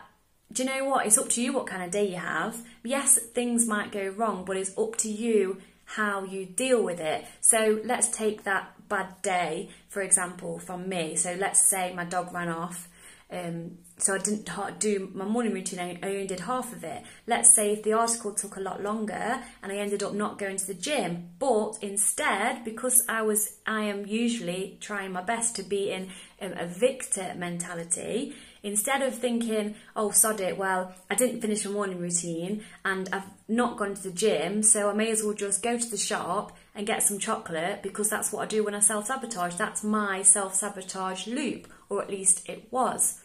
do 0.51 0.63
you 0.63 0.69
know 0.69 0.85
what? 0.85 1.05
It's 1.05 1.17
up 1.17 1.29
to 1.29 1.41
you 1.41 1.53
what 1.53 1.67
kind 1.67 1.83
of 1.83 1.91
day 1.91 2.09
you 2.09 2.17
have. 2.17 2.57
Yes, 2.83 3.17
things 3.17 3.67
might 3.67 3.91
go 3.91 4.07
wrong, 4.09 4.45
but 4.45 4.57
it's 4.57 4.75
up 4.77 4.95
to 4.97 5.09
you 5.09 5.61
how 5.85 6.23
you 6.23 6.45
deal 6.45 6.83
with 6.83 6.99
it. 6.99 7.25
So, 7.41 7.81
let's 7.85 8.09
take 8.09 8.43
that 8.45 8.71
bad 8.89 9.21
day, 9.21 9.69
for 9.89 10.01
example, 10.01 10.57
from 10.57 10.89
me. 10.89 11.15
So, 11.15 11.35
let's 11.39 11.61
say 11.61 11.93
my 11.93 12.05
dog 12.05 12.33
ran 12.33 12.49
off 12.49 12.87
um, 13.31 13.79
so 13.97 14.13
I 14.13 14.17
didn't 14.19 14.47
do 14.79 15.09
my 15.13 15.25
morning 15.25 15.53
routine, 15.53 15.79
I 15.79 15.97
only 16.03 16.27
did 16.27 16.41
half 16.41 16.73
of 16.73 16.83
it. 16.83 17.03
Let's 17.25 17.53
say 17.53 17.71
if 17.71 17.81
the 17.83 17.93
article 17.93 18.33
took 18.33 18.57
a 18.57 18.59
lot 18.59 18.83
longer 18.83 19.41
and 19.63 19.71
I 19.71 19.77
ended 19.77 20.03
up 20.03 20.13
not 20.13 20.37
going 20.37 20.57
to 20.57 20.67
the 20.67 20.73
gym, 20.73 21.29
but 21.39 21.77
instead, 21.81 22.63
because 22.63 23.03
I 23.09 23.23
was, 23.23 23.57
I 23.65 23.83
am 23.83 24.05
usually 24.05 24.77
trying 24.79 25.11
my 25.11 25.21
best 25.21 25.55
to 25.55 25.63
be 25.63 25.91
in 25.91 26.09
um, 26.41 26.53
a 26.53 26.67
victor 26.67 27.33
mentality, 27.35 28.35
instead 28.61 29.01
of 29.01 29.15
thinking, 29.15 29.75
oh, 29.95 30.11
sod 30.11 30.41
it, 30.41 30.57
well, 30.57 30.93
I 31.09 31.15
didn't 31.15 31.41
finish 31.41 31.65
my 31.65 31.71
morning 31.71 31.99
routine 31.99 32.63
and 32.83 33.09
I've 33.11 33.29
not 33.47 33.77
gone 33.77 33.95
to 33.95 34.03
the 34.03 34.11
gym, 34.11 34.61
so 34.61 34.89
I 34.89 34.93
may 34.93 35.09
as 35.09 35.23
well 35.23 35.33
just 35.33 35.63
go 35.63 35.77
to 35.79 35.89
the 35.89 35.97
shop 35.97 36.55
and 36.75 36.85
get 36.85 37.01
some 37.01 37.17
chocolate 37.17 37.81
because 37.81 38.09
that's 38.09 38.31
what 38.31 38.43
I 38.43 38.45
do 38.45 38.63
when 38.63 38.75
I 38.75 38.79
self 38.81 39.07
sabotage. 39.07 39.55
That's 39.55 39.83
my 39.83 40.21
self 40.21 40.53
sabotage 40.53 41.27
loop 41.27 41.67
or 41.89 42.01
at 42.01 42.09
least 42.09 42.47
it 42.49 42.67
was. 42.71 43.21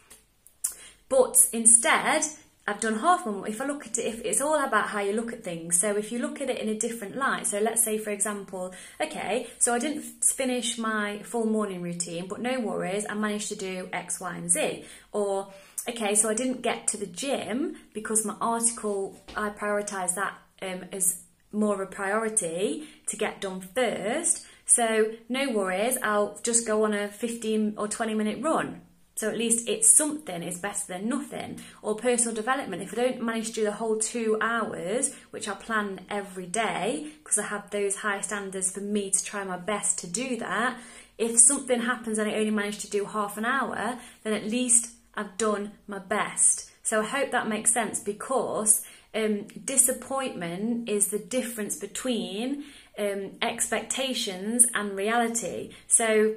But 1.09 1.49
instead, 1.53 2.25
I've 2.71 2.81
done 2.81 2.99
half 2.99 3.27
my 3.27 3.49
if 3.49 3.61
I 3.61 3.67
look 3.67 3.85
at 3.87 3.99
it 3.99 4.07
if 4.07 4.25
it's 4.25 4.41
all 4.41 4.63
about 4.63 4.91
how 4.91 5.01
you 5.01 5.13
look 5.13 5.33
at 5.33 5.43
things. 5.43 5.81
So 5.81 5.97
if 5.97 6.13
you 6.13 6.21
look 6.21 6.41
at 6.41 6.49
it 6.49 6.59
in 6.59 6.69
a 6.69 6.79
different 6.79 7.17
light 7.17 7.47
so 7.47 7.59
let's 7.59 7.83
say 7.83 7.99
for 7.99 8.11
example 8.11 8.73
okay 9.01 9.49
so 9.59 9.75
I 9.75 9.81
didn't 9.81 10.03
finish 10.23 10.79
my 10.79 11.19
full 11.25 11.47
morning 11.47 11.83
routine 11.83 12.29
but 12.29 12.41
no 12.41 12.61
worries 12.61 13.07
I 13.11 13.15
managed 13.15 13.49
to 13.49 13.57
do 13.57 13.89
X 13.93 14.21
Y 14.21 14.37
and 14.37 14.49
Z. 14.49 14.85
Or 15.11 15.53
okay 15.89 16.15
so 16.15 16.29
I 16.29 16.35
didn't 16.35 16.63
get 16.63 16.87
to 16.89 16.97
the 16.97 17.07
gym 17.07 17.77
because 17.93 18.25
my 18.25 18.37
article 18.41 19.19
I 19.37 19.51
prioritize 19.51 20.15
that 20.15 20.35
um, 20.63 20.85
as 20.93 21.23
more 21.51 21.75
of 21.75 21.81
a 21.81 21.87
priority 21.87 22.87
to 23.09 23.17
get 23.17 23.41
done 23.41 23.61
first 23.61 24.47
so 24.71 25.13
no 25.29 25.51
worries 25.51 25.99
I'll 26.03 26.39
just 26.43 26.67
go 26.67 26.85
on 26.85 26.95
a 26.95 27.09
15 27.09 27.75
or 27.77 27.89
20 27.89 28.15
minute 28.15 28.43
run 28.43 28.83
so 29.21 29.29
at 29.29 29.37
least 29.37 29.69
it's 29.69 29.91
something 29.91 30.43
is 30.43 30.59
better 30.59 30.87
than 30.89 31.07
nothing. 31.07 31.61
Or 31.83 31.95
personal 31.95 32.35
development. 32.35 32.83
If 32.83 32.95
I 32.95 33.03
don't 33.03 33.23
manage 33.23 33.49
to 33.49 33.53
do 33.53 33.65
the 33.65 33.73
whole 33.73 33.99
two 33.99 34.39
hours, 34.41 35.15
which 35.31 35.47
I 35.47 35.53
plan 35.53 36.01
every 36.09 36.47
day, 36.47 37.07
because 37.19 37.37
I 37.37 37.43
have 37.43 37.69
those 37.69 37.97
high 37.97 38.23
standards 38.23 38.71
for 38.71 38.81
me 38.81 39.11
to 39.11 39.23
try 39.23 39.45
my 39.45 39.59
best 39.59 39.99
to 39.99 40.07
do 40.07 40.39
that, 40.39 40.81
if 41.19 41.39
something 41.39 41.83
happens 41.83 42.17
and 42.17 42.31
I 42.31 42.35
only 42.37 42.51
manage 42.51 42.79
to 42.79 42.89
do 42.89 43.05
half 43.05 43.37
an 43.37 43.45
hour, 43.45 43.99
then 44.23 44.33
at 44.33 44.47
least 44.47 44.95
I've 45.15 45.37
done 45.37 45.73
my 45.87 45.99
best. 45.99 46.71
So 46.83 47.03
I 47.03 47.05
hope 47.05 47.31
that 47.33 47.47
makes 47.47 47.75
sense 47.75 48.01
because 48.01 48.83
um, 49.15 49.45
disappointment 49.65 50.89
is 50.89 51.09
the 51.09 51.19
difference 51.19 51.77
between 51.77 52.65
um, 52.99 53.33
expectations 53.43 54.67
and 54.75 54.97
reality. 54.97 55.71
So 55.87 56.37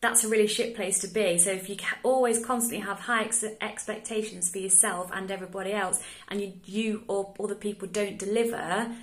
that's 0.00 0.24
a 0.24 0.28
really 0.28 0.46
shit 0.46 0.76
place 0.76 1.00
to 1.00 1.08
be. 1.08 1.38
So 1.38 1.50
if 1.50 1.68
you 1.68 1.76
always 2.02 2.44
constantly 2.44 2.86
have 2.86 3.00
high 3.00 3.24
ex- 3.24 3.44
expectations 3.60 4.50
for 4.50 4.58
yourself 4.58 5.10
and 5.12 5.30
everybody 5.30 5.72
else, 5.72 6.00
and 6.28 6.40
you, 6.40 6.52
you 6.64 7.04
or 7.08 7.34
other 7.40 7.54
people 7.54 7.88
don't 7.88 8.18
deliver, 8.18 8.94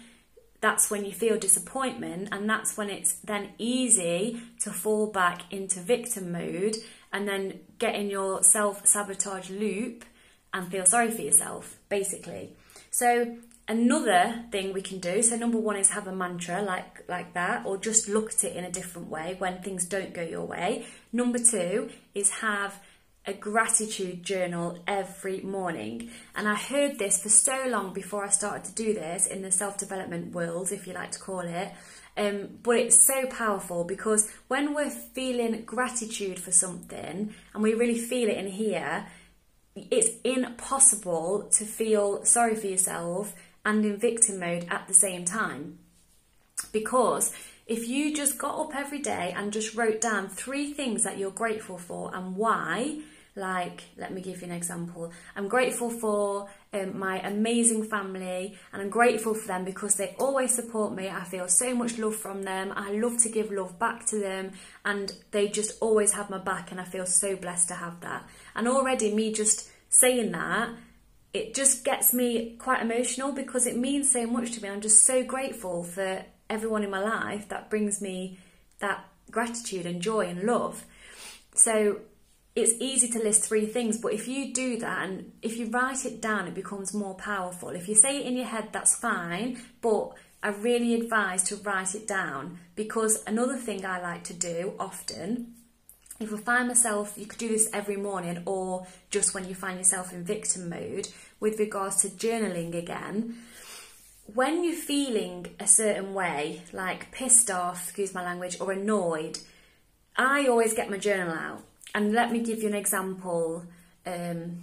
that's 0.61 0.89
when 0.89 1.05
you 1.05 1.11
feel 1.11 1.37
disappointment, 1.37 2.29
and 2.31 2.49
that's 2.49 2.77
when 2.77 2.89
it's 2.89 3.13
then 3.15 3.49
easy 3.57 4.41
to 4.61 4.71
fall 4.71 5.07
back 5.07 5.41
into 5.51 5.79
victim 5.79 6.31
mode 6.31 6.77
and 7.11 7.27
then 7.27 7.59
get 7.77 7.95
in 7.95 8.09
your 8.09 8.41
self 8.43 8.85
sabotage 8.85 9.49
loop 9.49 10.05
and 10.53 10.71
feel 10.71 10.85
sorry 10.85 11.11
for 11.11 11.21
yourself, 11.21 11.74
basically. 11.89 12.55
So 12.91 13.37
Another 13.67 14.43
thing 14.51 14.73
we 14.73 14.83
can 14.83 14.99
do, 14.99 15.23
so 15.23 15.35
number 15.37 15.57
one 15.57 15.75
is 15.75 15.89
have 15.89 16.05
a 16.05 16.15
mantra 16.15 16.61
like 16.61 17.03
like 17.09 17.33
that, 17.33 17.65
or 17.65 17.77
just 17.77 18.07
look 18.07 18.31
at 18.31 18.43
it 18.43 18.55
in 18.55 18.63
a 18.63 18.71
different 18.71 19.09
way 19.09 19.35
when 19.39 19.59
things 19.63 19.85
don't 19.85 20.13
go 20.13 20.21
your 20.21 20.45
way. 20.45 20.85
Number 21.11 21.39
two 21.39 21.89
is 22.13 22.29
have 22.29 22.79
a 23.25 23.33
gratitude 23.33 24.21
journal 24.21 24.77
every 24.85 25.41
morning. 25.41 26.11
And 26.35 26.47
I 26.47 26.53
heard 26.53 26.99
this 26.99 27.23
for 27.23 27.29
so 27.29 27.65
long 27.67 27.91
before 27.91 28.23
I 28.23 28.29
started 28.29 28.65
to 28.65 28.75
do 28.75 28.93
this 28.93 29.25
in 29.25 29.41
the 29.41 29.49
self 29.49 29.79
development 29.79 30.35
world, 30.35 30.71
if 30.71 30.85
you 30.85 30.93
like 30.93 31.11
to 31.13 31.19
call 31.19 31.39
it. 31.39 31.73
Um, 32.17 32.59
but 32.61 32.77
it's 32.77 32.95
so 32.95 33.25
powerful 33.25 33.83
because 33.83 34.31
when 34.47 34.75
we're 34.75 34.91
feeling 34.91 35.63
gratitude 35.65 36.39
for 36.39 36.51
something 36.51 37.33
and 37.53 37.63
we 37.63 37.73
really 37.73 37.97
feel 37.97 38.29
it 38.29 38.37
in 38.37 38.47
here, 38.47 39.07
it's 39.75 40.09
impossible 40.23 41.49
to 41.51 41.65
feel 41.65 42.23
sorry 42.23 42.55
for 42.55 42.67
yourself 42.67 43.35
and 43.65 43.83
in 43.83 43.97
victim 43.97 44.39
mode 44.39 44.67
at 44.69 44.87
the 44.87 44.93
same 44.93 45.25
time. 45.25 45.79
Because 46.71 47.33
if 47.67 47.87
you 47.87 48.15
just 48.15 48.37
got 48.37 48.59
up 48.59 48.75
every 48.75 48.99
day 48.99 49.33
and 49.35 49.51
just 49.51 49.75
wrote 49.75 49.99
down 49.99 50.29
three 50.29 50.71
things 50.71 51.03
that 51.03 51.17
you're 51.17 51.31
grateful 51.31 51.77
for 51.77 52.15
and 52.15 52.35
why, 52.35 52.99
like, 53.35 53.83
let 53.97 54.13
me 54.13 54.21
give 54.21 54.41
you 54.41 54.47
an 54.47 54.53
example. 54.53 55.11
I'm 55.35 55.47
grateful 55.47 55.89
for 55.89 56.49
um, 56.73 56.97
my 56.97 57.19
amazing 57.19 57.83
family 57.83 58.57
and 58.71 58.81
I'm 58.81 58.89
grateful 58.89 59.33
for 59.33 59.47
them 59.47 59.65
because 59.65 59.95
they 59.95 60.15
always 60.19 60.55
support 60.55 60.93
me. 60.93 61.09
I 61.09 61.23
feel 61.25 61.47
so 61.47 61.75
much 61.75 61.97
love 61.97 62.15
from 62.15 62.43
them. 62.43 62.71
I 62.75 62.91
love 62.93 63.21
to 63.23 63.29
give 63.29 63.51
love 63.51 63.77
back 63.77 64.05
to 64.07 64.19
them 64.19 64.53
and 64.85 65.13
they 65.31 65.49
just 65.49 65.77
always 65.81 66.13
have 66.13 66.29
my 66.29 66.37
back 66.37 66.71
and 66.71 66.79
I 66.79 66.85
feel 66.85 67.05
so 67.05 67.35
blessed 67.35 67.67
to 67.69 67.75
have 67.75 67.99
that. 68.01 68.25
And 68.55 68.67
already, 68.67 69.13
me 69.13 69.33
just 69.33 69.69
saying 69.89 70.31
that 70.31 70.69
it 71.33 71.53
just 71.53 71.83
gets 71.83 72.13
me 72.13 72.55
quite 72.57 72.81
emotional 72.81 73.33
because 73.33 73.67
it 73.67 73.75
means 73.75 74.09
so 74.09 74.25
much 74.25 74.53
to 74.53 74.63
me. 74.63 74.69
I'm 74.69 74.79
just 74.79 75.03
so 75.03 75.21
grateful 75.21 75.83
for 75.83 76.23
everyone 76.49 76.83
in 76.83 76.89
my 76.89 77.03
life 77.03 77.49
that 77.49 77.69
brings 77.69 78.01
me 78.01 78.39
that 78.79 79.05
gratitude 79.29 79.85
and 79.85 80.01
joy 80.01 80.27
and 80.27 80.43
love. 80.43 80.85
So 81.53 81.99
it's 82.55 82.73
easy 82.79 83.09
to 83.09 83.19
list 83.19 83.43
three 83.43 83.65
things, 83.65 83.97
but 83.97 84.13
if 84.13 84.27
you 84.27 84.53
do 84.53 84.77
that 84.77 85.09
and 85.09 85.33
if 85.41 85.57
you 85.57 85.67
write 85.67 86.05
it 86.05 86.21
down, 86.21 86.47
it 86.47 86.55
becomes 86.55 86.93
more 86.93 87.15
powerful. 87.15 87.69
If 87.69 87.89
you 87.89 87.95
say 87.95 88.17
it 88.17 88.25
in 88.25 88.37
your 88.37 88.45
head, 88.45 88.69
that's 88.71 88.95
fine, 88.95 89.61
but 89.81 90.11
I 90.41 90.49
really 90.49 90.93
advise 90.93 91.43
to 91.43 91.57
write 91.57 91.95
it 91.95 92.07
down 92.07 92.59
because 92.75 93.23
another 93.27 93.57
thing 93.57 93.85
I 93.85 94.01
like 94.01 94.23
to 94.25 94.33
do 94.33 94.73
often 94.79 95.55
if 96.19 96.33
I 96.33 96.37
find 96.37 96.67
myself, 96.69 97.15
you 97.17 97.25
could 97.25 97.39
do 97.39 97.49
this 97.49 97.69
every 97.73 97.97
morning 97.97 98.41
or 98.45 98.87
just 99.09 99.33
when 99.33 99.49
you 99.49 99.53
find 99.53 99.77
yourself 99.77 100.13
in 100.13 100.23
victim 100.23 100.69
mode 100.69 101.09
with 101.41 101.59
regards 101.59 101.97
to 101.97 102.07
journaling 102.07 102.73
again. 102.73 103.35
When 104.33 104.63
you're 104.63 104.75
feeling 104.75 105.47
a 105.59 105.67
certain 105.67 106.13
way, 106.13 106.61
like 106.71 107.11
pissed 107.11 107.51
off, 107.51 107.83
excuse 107.83 108.13
my 108.13 108.23
language, 108.23 108.57
or 108.61 108.71
annoyed, 108.71 109.39
I 110.15 110.47
always 110.47 110.73
get 110.73 110.89
my 110.89 110.97
journal 110.97 111.35
out. 111.35 111.63
And 111.95 112.11
let 112.11 112.31
me 112.31 112.39
give 112.39 112.61
you 112.61 112.67
an 112.67 112.75
example 112.75 113.63
um, 114.05 114.57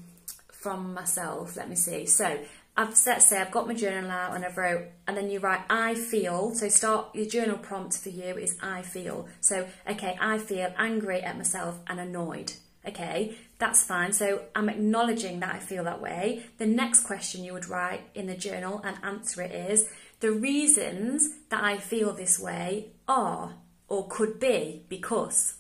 from 0.53 0.93
myself. 0.93 1.57
Let 1.57 1.69
me 1.69 1.75
see. 1.75 2.05
So 2.05 2.39
I've 2.77 2.95
set 2.95 3.23
say 3.23 3.39
I've 3.39 3.51
got 3.51 3.67
my 3.67 3.75
journal 3.75 4.11
out 4.11 4.35
and 4.35 4.45
I've 4.45 4.57
wrote 4.57 4.85
and 5.09 5.17
then 5.17 5.31
you 5.31 5.41
write 5.41 5.61
I 5.69 5.95
feel 5.95 6.55
so 6.55 6.69
start 6.69 7.15
your 7.15 7.27
journal 7.27 7.59
prompt 7.59 7.99
for 7.99 8.09
you 8.09 8.37
is 8.39 8.57
I 8.63 8.81
feel 8.81 9.29
so 9.41 9.67
okay 9.87 10.17
I 10.19 10.39
feel 10.39 10.73
angry 10.79 11.21
at 11.21 11.37
myself 11.37 11.79
and 11.87 12.01
annoyed 12.01 12.55
okay 12.89 13.37
that's 13.59 13.83
fine 13.83 14.15
so 14.15 14.45
I'm 14.55 14.71
acknowledging 14.71 15.41
that 15.41 15.55
I 15.55 15.59
feel 15.59 15.85
that 15.85 16.01
way 16.01 16.45
the 16.57 16.65
next 16.65 17.01
question 17.01 17.45
you 17.45 17.53
would 17.53 17.69
write 17.69 18.09
in 18.15 18.27
the 18.27 18.35
journal 18.35 18.81
and 18.83 18.97
answer 19.03 19.43
it 19.43 19.53
is 19.53 19.91
the 20.21 20.33
reasons 20.33 21.29
that 21.51 21.63
I 21.63 21.77
feel 21.77 22.15
this 22.15 22.39
way 22.39 22.93
are 23.07 23.57
or 23.87 24.09
could 24.09 24.41
be 24.41 24.87
because 24.89 25.57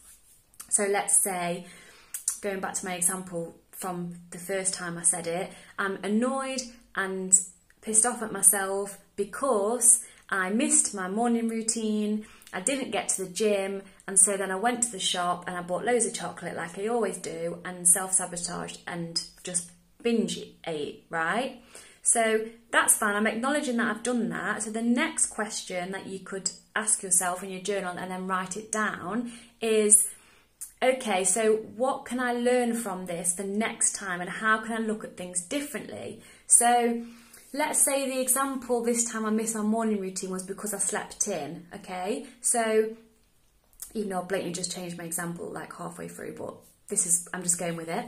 so 0.72 0.84
let's 0.84 1.16
say 1.16 1.66
going 2.40 2.60
back 2.60 2.74
to 2.74 2.86
my 2.86 2.94
example 2.94 3.54
from 3.70 4.14
the 4.30 4.38
first 4.38 4.74
time 4.74 4.96
I 4.96 5.02
said 5.02 5.26
it 5.26 5.50
I'm 5.78 5.98
annoyed 6.02 6.62
and 6.94 7.32
pissed 7.82 8.06
off 8.06 8.22
at 8.22 8.32
myself 8.32 8.98
because 9.16 10.04
I 10.28 10.48
missed 10.48 10.94
my 10.94 11.08
morning 11.08 11.48
routine, 11.48 12.24
I 12.54 12.60
didn't 12.60 12.90
get 12.90 13.10
to 13.10 13.24
the 13.24 13.30
gym, 13.30 13.82
and 14.06 14.18
so 14.18 14.36
then 14.38 14.50
I 14.50 14.56
went 14.56 14.82
to 14.84 14.90
the 14.90 14.98
shop 14.98 15.44
and 15.46 15.56
I 15.56 15.62
bought 15.62 15.84
loads 15.84 16.06
of 16.06 16.14
chocolate 16.14 16.56
like 16.56 16.78
I 16.78 16.86
always 16.86 17.18
do 17.18 17.58
and 17.66 17.86
self 17.86 18.14
sabotaged 18.14 18.80
and 18.86 19.22
just 19.44 19.70
binge 20.02 20.38
ate, 20.66 21.04
right? 21.10 21.60
So 22.02 22.46
that's 22.70 22.96
fine. 22.96 23.14
I'm 23.14 23.26
acknowledging 23.26 23.76
that 23.76 23.94
I've 23.94 24.02
done 24.02 24.30
that. 24.30 24.62
So 24.62 24.70
the 24.70 24.82
next 24.82 25.26
question 25.26 25.92
that 25.92 26.06
you 26.06 26.18
could 26.20 26.50
ask 26.74 27.02
yourself 27.02 27.44
in 27.44 27.50
your 27.50 27.60
journal 27.60 27.96
and 27.96 28.10
then 28.10 28.26
write 28.26 28.56
it 28.56 28.72
down 28.72 29.32
is 29.60 30.08
okay, 30.82 31.24
so 31.24 31.56
what 31.76 32.04
can 32.04 32.18
I 32.18 32.32
learn 32.32 32.74
from 32.74 33.06
this 33.06 33.34
the 33.34 33.44
next 33.44 33.94
time 33.94 34.20
and 34.20 34.28
how 34.28 34.58
can 34.58 34.72
I 34.72 34.78
look 34.78 35.04
at 35.04 35.16
things 35.16 35.42
differently? 35.42 36.20
So 36.46 37.02
let's 37.52 37.78
say 37.78 38.08
the 38.10 38.20
example 38.20 38.82
this 38.82 39.10
time 39.10 39.24
I 39.24 39.30
missed 39.30 39.54
my 39.54 39.62
morning 39.62 40.00
routine 40.00 40.30
was 40.30 40.42
because 40.42 40.74
I 40.74 40.78
slept 40.78 41.28
in, 41.28 41.66
okay? 41.74 42.26
So 42.40 42.96
even 43.94 44.10
though 44.10 44.20
I 44.20 44.24
blatantly 44.24 44.54
just 44.54 44.72
changed 44.72 44.98
my 44.98 45.04
example 45.04 45.50
like 45.50 45.74
halfway 45.74 46.08
through, 46.08 46.34
but 46.36 46.54
this 46.88 47.06
is, 47.06 47.28
I'm 47.32 47.42
just 47.42 47.58
going 47.58 47.76
with 47.76 47.88
it. 47.88 48.04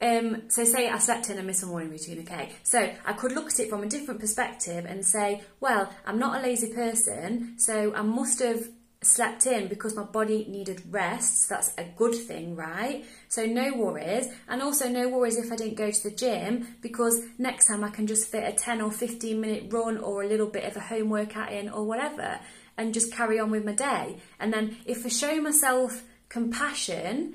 Um, 0.00 0.48
so 0.48 0.64
say 0.64 0.88
I 0.88 0.98
slept 0.98 1.30
in 1.30 1.38
and 1.38 1.46
missed 1.46 1.64
my 1.64 1.70
morning 1.70 1.90
routine, 1.90 2.20
okay? 2.20 2.50
So 2.62 2.92
I 3.04 3.12
could 3.14 3.32
look 3.32 3.46
at 3.46 3.58
it 3.58 3.70
from 3.70 3.82
a 3.82 3.86
different 3.86 4.20
perspective 4.20 4.84
and 4.84 5.04
say, 5.04 5.42
well, 5.60 5.90
I'm 6.06 6.18
not 6.18 6.38
a 6.38 6.42
lazy 6.42 6.72
person, 6.72 7.58
so 7.58 7.94
I 7.94 8.02
must 8.02 8.40
have 8.40 8.68
slept 9.00 9.46
in 9.46 9.68
because 9.68 9.94
my 9.94 10.02
body 10.02 10.46
needed 10.48 10.82
rest. 10.90 11.46
So 11.46 11.54
that's 11.54 11.72
a 11.78 11.84
good 11.84 12.14
thing, 12.14 12.56
right? 12.56 13.04
So 13.28 13.46
no 13.46 13.74
worries. 13.74 14.28
And 14.48 14.60
also 14.60 14.88
no 14.88 15.08
worries 15.08 15.36
if 15.36 15.52
I 15.52 15.56
didn't 15.56 15.76
go 15.76 15.90
to 15.90 16.02
the 16.02 16.10
gym 16.10 16.76
because 16.80 17.22
next 17.38 17.66
time 17.66 17.84
I 17.84 17.90
can 17.90 18.06
just 18.06 18.30
fit 18.30 18.42
a 18.42 18.56
10 18.56 18.80
or 18.80 18.90
15 18.90 19.40
minute 19.40 19.72
run 19.72 19.98
or 19.98 20.22
a 20.22 20.26
little 20.26 20.48
bit 20.48 20.64
of 20.64 20.76
a 20.76 20.80
home 20.80 21.10
workout 21.10 21.52
in 21.52 21.68
or 21.68 21.84
whatever 21.84 22.40
and 22.76 22.94
just 22.94 23.12
carry 23.12 23.38
on 23.38 23.50
with 23.50 23.64
my 23.64 23.72
day. 23.72 24.18
And 24.40 24.52
then 24.52 24.76
if 24.84 25.04
I 25.06 25.08
show 25.08 25.40
myself 25.40 26.02
compassion, 26.28 27.34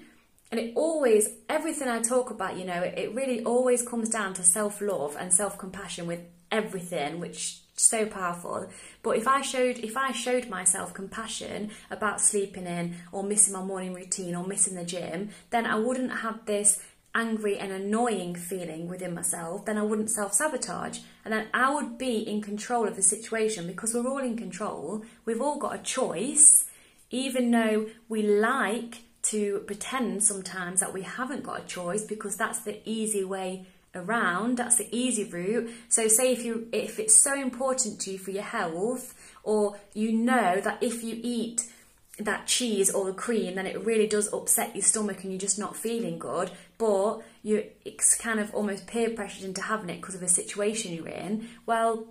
and 0.52 0.60
it 0.60 0.74
always, 0.76 1.30
everything 1.50 1.88
I 1.88 2.00
talk 2.00 2.30
about, 2.30 2.58
you 2.60 2.64
know, 2.64 2.80
it 2.80 3.16
really 3.16 3.44
always 3.44 3.82
comes 3.82 4.10
down 4.10 4.36
to 4.36 4.44
self 4.44 4.82
love 4.82 5.18
and 5.20 5.34
self 5.34 5.58
compassion 5.58 6.06
with 6.06 6.20
everything, 6.52 7.20
which 7.20 7.63
so 7.76 8.06
powerful. 8.06 8.68
But 9.02 9.18
if 9.18 9.28
I 9.28 9.42
showed 9.42 9.80
if 9.80 9.98
I 9.98 10.12
showed 10.12 10.50
myself 10.50 10.94
compassion 10.94 11.72
about 11.90 12.22
sleeping 12.22 12.68
in 12.68 12.96
or 13.12 13.24
missing 13.24 13.54
my 13.54 13.64
morning 13.64 13.94
routine 13.94 14.36
or 14.36 14.46
missing 14.46 14.76
the 14.76 14.86
gym, 14.86 15.30
then 15.50 15.66
I 15.66 15.76
wouldn't 15.76 16.20
have 16.20 16.46
this 16.46 16.80
angry 17.16 17.58
and 17.60 17.72
annoying 17.72 18.36
feeling 18.36 18.88
within 18.88 19.14
myself, 19.14 19.66
then 19.66 19.78
I 19.78 19.84
wouldn't 19.84 20.10
self 20.10 20.34
sabotage. 20.34 21.00
And 21.24 21.34
then 21.34 21.48
I 21.54 21.74
would 21.74 21.98
be 21.98 22.18
in 22.18 22.42
control 22.42 22.88
of 22.88 22.96
the 22.96 23.02
situation 23.02 23.68
because 23.68 23.94
we're 23.94 24.08
all 24.08 24.20
in 24.20 24.38
control. 24.38 25.04
We've 25.26 25.42
all 25.42 25.58
got 25.58 25.76
a 25.76 25.84
choice, 25.84 26.66
even 27.12 27.52
though 27.52 27.88
we 28.10 28.24
like 28.24 29.02
to 29.24 29.64
pretend 29.68 30.24
sometimes 30.24 30.80
that 30.82 30.94
we 30.94 31.04
haven't 31.04 31.44
got 31.44 31.62
a 31.62 31.66
choice 31.66 32.04
because 32.04 32.36
that's 32.36 32.60
the 32.60 32.82
easy 32.84 33.24
way 33.24 33.66
around 33.96 34.58
that's 34.58 34.78
the 34.78 34.88
easy 34.92 35.24
route 35.24 35.70
so 35.88 36.08
say 36.08 36.32
if 36.32 36.44
you 36.44 36.68
if 36.72 37.00
it's 37.00 37.14
so 37.14 37.34
important 37.40 38.00
to 38.00 38.12
you 38.12 38.18
for 38.18 38.32
your 38.32 38.44
health 38.44 39.14
or 39.44 39.78
you 39.94 40.12
know 40.12 40.60
that 40.62 40.82
if 40.82 41.04
you 41.04 41.20
eat 41.22 41.70
that 42.20 42.46
cheese 42.46 42.92
or 42.92 43.06
the 43.06 43.14
cream, 43.14 43.56
then 43.56 43.66
it 43.66 43.84
really 43.84 44.08
does 44.08 44.32
upset 44.32 44.76
your 44.76 44.84
stomach 44.84 45.24
and 45.24 45.32
you're 45.32 45.40
just 45.40 45.58
not 45.58 45.76
feeling 45.76 46.20
good. 46.20 46.52
But 46.78 47.22
you're 47.42 47.64
it's 47.86 48.16
kind 48.16 48.40
of 48.40 48.54
almost 48.54 48.88
peer 48.88 49.10
pressured 49.10 49.46
into 49.46 49.62
having 49.62 49.90
it 49.90 50.02
because 50.02 50.16
of 50.16 50.22
the 50.22 50.28
situation 50.28 50.94
you're 50.94 51.08
in. 51.08 51.50
Well, 51.66 52.08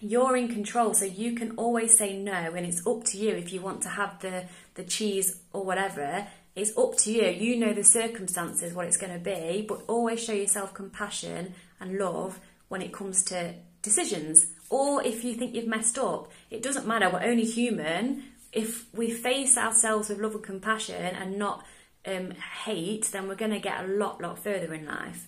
you're 0.00 0.36
in 0.36 0.48
control, 0.48 0.92
so 0.94 1.04
you 1.04 1.34
can 1.34 1.52
always 1.52 1.96
say 1.96 2.16
no, 2.16 2.32
and 2.32 2.66
it's 2.66 2.86
up 2.86 3.04
to 3.04 3.18
you 3.18 3.30
if 3.30 3.52
you 3.52 3.60
want 3.60 3.82
to 3.82 3.88
have 3.90 4.20
the 4.20 4.44
the 4.74 4.84
cheese 4.84 5.40
or 5.52 5.64
whatever. 5.64 6.26
It's 6.54 6.76
up 6.76 6.96
to 6.98 7.12
you. 7.12 7.28
You 7.30 7.56
know 7.56 7.72
the 7.72 7.84
circumstances, 7.84 8.74
what 8.74 8.86
it's 8.86 8.96
going 8.96 9.12
to 9.12 9.18
be, 9.18 9.64
but 9.68 9.82
always 9.88 10.22
show 10.22 10.32
yourself 10.32 10.72
compassion 10.72 11.54
and 11.80 11.98
love 11.98 12.38
when 12.68 12.80
it 12.80 12.92
comes 12.92 13.22
to 13.24 13.54
decisions. 13.82 14.46
Or 14.70 15.02
if 15.02 15.24
you 15.24 15.34
think 15.34 15.54
you've 15.54 15.66
messed 15.66 15.98
up, 15.98 16.30
it 16.50 16.62
doesn't 16.62 16.86
matter. 16.86 17.10
We're 17.10 17.24
only 17.24 17.44
human 17.44 18.24
if 18.54 18.86
we 18.94 19.10
face 19.10 19.58
ourselves 19.58 20.08
with 20.08 20.20
love 20.20 20.34
and 20.34 20.42
compassion 20.42 21.16
and 21.16 21.38
not 21.38 21.66
um, 22.06 22.30
hate, 22.64 23.06
then 23.12 23.28
we're 23.28 23.34
going 23.34 23.50
to 23.50 23.58
get 23.58 23.84
a 23.84 23.88
lot, 23.88 24.20
lot 24.20 24.38
further 24.38 24.72
in 24.72 24.86
life. 24.86 25.26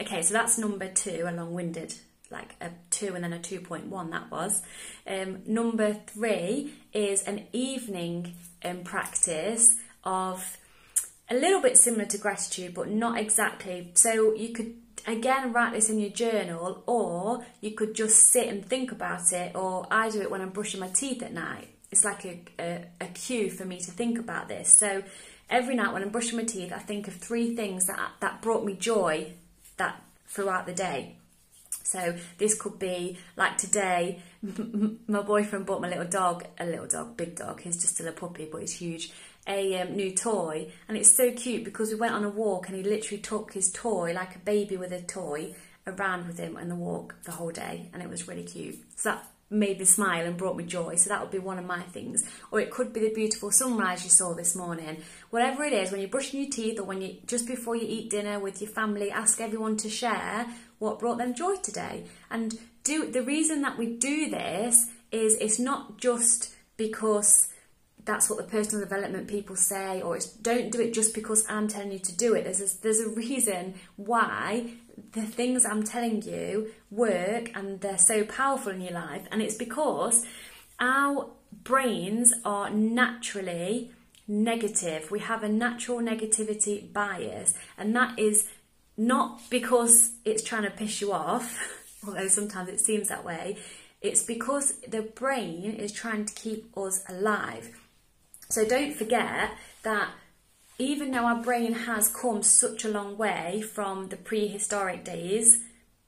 Okay, 0.00 0.22
so 0.22 0.32
that's 0.32 0.56
number 0.56 0.88
two, 0.88 1.24
a 1.28 1.32
long 1.32 1.52
winded, 1.52 1.94
like 2.30 2.54
a 2.60 2.70
two 2.90 3.14
and 3.14 3.24
then 3.24 3.32
a 3.32 3.38
2.1, 3.38 4.10
that 4.10 4.30
was. 4.30 4.62
Um, 5.06 5.42
number 5.46 5.94
three 5.94 6.72
is 6.92 7.22
an 7.24 7.46
evening 7.52 8.34
um, 8.64 8.84
practice 8.84 9.76
of 10.04 10.56
a 11.28 11.34
little 11.34 11.60
bit 11.60 11.78
similar 11.78 12.06
to 12.06 12.18
gratitude, 12.18 12.74
but 12.74 12.88
not 12.88 13.18
exactly. 13.18 13.90
So 13.94 14.34
you 14.34 14.52
could 14.52 14.74
again 15.06 15.52
write 15.52 15.72
this 15.72 15.88
in 15.90 15.98
your 15.98 16.10
journal, 16.10 16.82
or 16.86 17.44
you 17.60 17.72
could 17.72 17.94
just 17.94 18.28
sit 18.28 18.48
and 18.48 18.64
think 18.64 18.92
about 18.92 19.32
it, 19.32 19.54
or 19.54 19.86
I 19.90 20.10
do 20.10 20.20
it 20.20 20.30
when 20.30 20.40
I'm 20.40 20.50
brushing 20.50 20.80
my 20.80 20.88
teeth 20.88 21.22
at 21.22 21.32
night 21.32 21.68
it's 21.90 22.04
like 22.04 22.24
a, 22.24 22.40
a, 22.58 22.84
a 23.00 23.06
cue 23.06 23.50
for 23.50 23.64
me 23.64 23.78
to 23.80 23.90
think 23.90 24.18
about 24.18 24.48
this. 24.48 24.72
So 24.72 25.02
every 25.48 25.74
night 25.74 25.92
when 25.92 26.02
I'm 26.02 26.10
brushing 26.10 26.36
my 26.36 26.44
teeth, 26.44 26.72
I 26.72 26.78
think 26.78 27.08
of 27.08 27.14
three 27.14 27.56
things 27.56 27.86
that 27.86 27.98
that 28.20 28.42
brought 28.42 28.64
me 28.64 28.74
joy 28.74 29.32
that 29.76 30.02
throughout 30.26 30.66
the 30.66 30.72
day. 30.72 31.16
So 31.82 32.16
this 32.38 32.54
could 32.54 32.78
be 32.78 33.18
like 33.36 33.58
today, 33.58 34.22
my 35.06 35.22
boyfriend 35.22 35.66
bought 35.66 35.80
my 35.80 35.88
little 35.88 36.04
dog, 36.04 36.44
a 36.58 36.64
little 36.64 36.86
dog, 36.86 37.16
big 37.16 37.36
dog. 37.36 37.60
He's 37.60 37.76
just 37.76 37.94
still 37.94 38.08
a 38.08 38.12
puppy, 38.12 38.48
but 38.50 38.60
he's 38.60 38.74
huge. 38.74 39.12
A 39.46 39.80
um, 39.80 39.96
new 39.96 40.14
toy, 40.14 40.70
and 40.86 40.96
it's 40.96 41.10
so 41.10 41.32
cute 41.32 41.64
because 41.64 41.90
we 41.90 41.96
went 41.96 42.12
on 42.12 42.24
a 42.24 42.28
walk 42.28 42.68
and 42.68 42.76
he 42.76 42.82
literally 42.82 43.22
took 43.22 43.54
his 43.54 43.72
toy 43.72 44.12
like 44.12 44.36
a 44.36 44.38
baby 44.38 44.76
with 44.76 44.92
a 44.92 45.00
toy 45.00 45.54
around 45.86 46.26
with 46.26 46.38
him 46.38 46.56
on 46.56 46.68
the 46.68 46.74
walk 46.74 47.16
the 47.24 47.32
whole 47.32 47.50
day, 47.50 47.88
and 47.92 48.02
it 48.02 48.08
was 48.08 48.28
really 48.28 48.44
cute. 48.44 48.76
So 48.96 49.10
that 49.10 49.26
made 49.50 49.80
me 49.80 49.84
smile 49.84 50.24
and 50.24 50.36
brought 50.36 50.56
me 50.56 50.64
joy. 50.64 50.94
So 50.94 51.10
that 51.10 51.20
would 51.20 51.32
be 51.32 51.38
one 51.38 51.58
of 51.58 51.64
my 51.64 51.82
things. 51.82 52.24
Or 52.52 52.60
it 52.60 52.70
could 52.70 52.92
be 52.92 53.00
the 53.00 53.12
beautiful 53.12 53.50
sunrise 53.50 54.04
you 54.04 54.10
saw 54.10 54.32
this 54.32 54.54
morning. 54.54 54.98
Whatever 55.30 55.64
it 55.64 55.72
is, 55.72 55.90
when 55.90 56.00
you're 56.00 56.08
brushing 56.08 56.40
your 56.40 56.50
teeth 56.50 56.78
or 56.78 56.84
when 56.84 57.02
you 57.02 57.16
just 57.26 57.48
before 57.48 57.74
you 57.74 57.86
eat 57.88 58.10
dinner 58.10 58.38
with 58.38 58.60
your 58.62 58.70
family, 58.70 59.10
ask 59.10 59.40
everyone 59.40 59.76
to 59.78 59.90
share 59.90 60.46
what 60.80 60.98
brought 60.98 61.18
them 61.18 61.32
joy 61.32 61.54
today. 61.56 62.06
And 62.28 62.58
do 62.82 63.08
the 63.08 63.22
reason 63.22 63.62
that 63.62 63.78
we 63.78 63.86
do 63.86 64.28
this 64.28 64.90
is 65.12 65.36
it's 65.36 65.60
not 65.60 65.98
just 65.98 66.52
because 66.76 67.46
that's 68.04 68.28
what 68.28 68.38
the 68.38 68.44
personal 68.44 68.82
development 68.82 69.28
people 69.28 69.54
say 69.54 70.02
or 70.02 70.16
it's 70.16 70.26
don't 70.26 70.72
do 70.72 70.80
it 70.80 70.92
just 70.92 71.14
because 71.14 71.44
I'm 71.48 71.68
telling 71.68 71.92
you 71.92 71.98
to 71.98 72.16
do 72.16 72.34
it 72.34 72.44
there's 72.44 72.60
a, 72.60 72.82
there's 72.82 73.00
a 73.00 73.08
reason 73.10 73.74
why 73.96 74.72
the 75.12 75.22
things 75.22 75.64
I'm 75.64 75.82
telling 75.82 76.22
you 76.22 76.72
work 76.90 77.50
and 77.54 77.80
they're 77.80 77.98
so 77.98 78.24
powerful 78.24 78.72
in 78.72 78.80
your 78.80 78.92
life. 78.92 79.26
And 79.30 79.42
it's 79.42 79.56
because 79.56 80.24
our 80.78 81.30
brains 81.64 82.32
are 82.44 82.70
naturally 82.70 83.92
negative. 84.28 85.10
We 85.10 85.20
have 85.20 85.42
a 85.42 85.48
natural 85.48 85.98
negativity 85.98 86.92
bias, 86.92 87.54
and 87.76 87.94
that 87.96 88.18
is 88.18 88.48
not 89.00 89.40
because 89.48 90.12
it's 90.26 90.42
trying 90.42 90.64
to 90.64 90.70
piss 90.70 91.00
you 91.00 91.10
off, 91.10 91.58
although 92.06 92.28
sometimes 92.28 92.68
it 92.68 92.80
seems 92.80 93.08
that 93.08 93.24
way. 93.24 93.56
It's 94.02 94.22
because 94.22 94.74
the 94.86 95.00
brain 95.00 95.72
is 95.72 95.90
trying 95.90 96.26
to 96.26 96.34
keep 96.34 96.76
us 96.76 97.02
alive. 97.08 97.80
So 98.50 98.66
don't 98.66 98.94
forget 98.94 99.52
that 99.84 100.10
even 100.78 101.12
though 101.12 101.24
our 101.24 101.42
brain 101.42 101.72
has 101.72 102.08
come 102.08 102.42
such 102.42 102.84
a 102.84 102.88
long 102.88 103.16
way 103.16 103.62
from 103.62 104.08
the 104.08 104.16
prehistoric 104.16 105.02
days, 105.02 105.62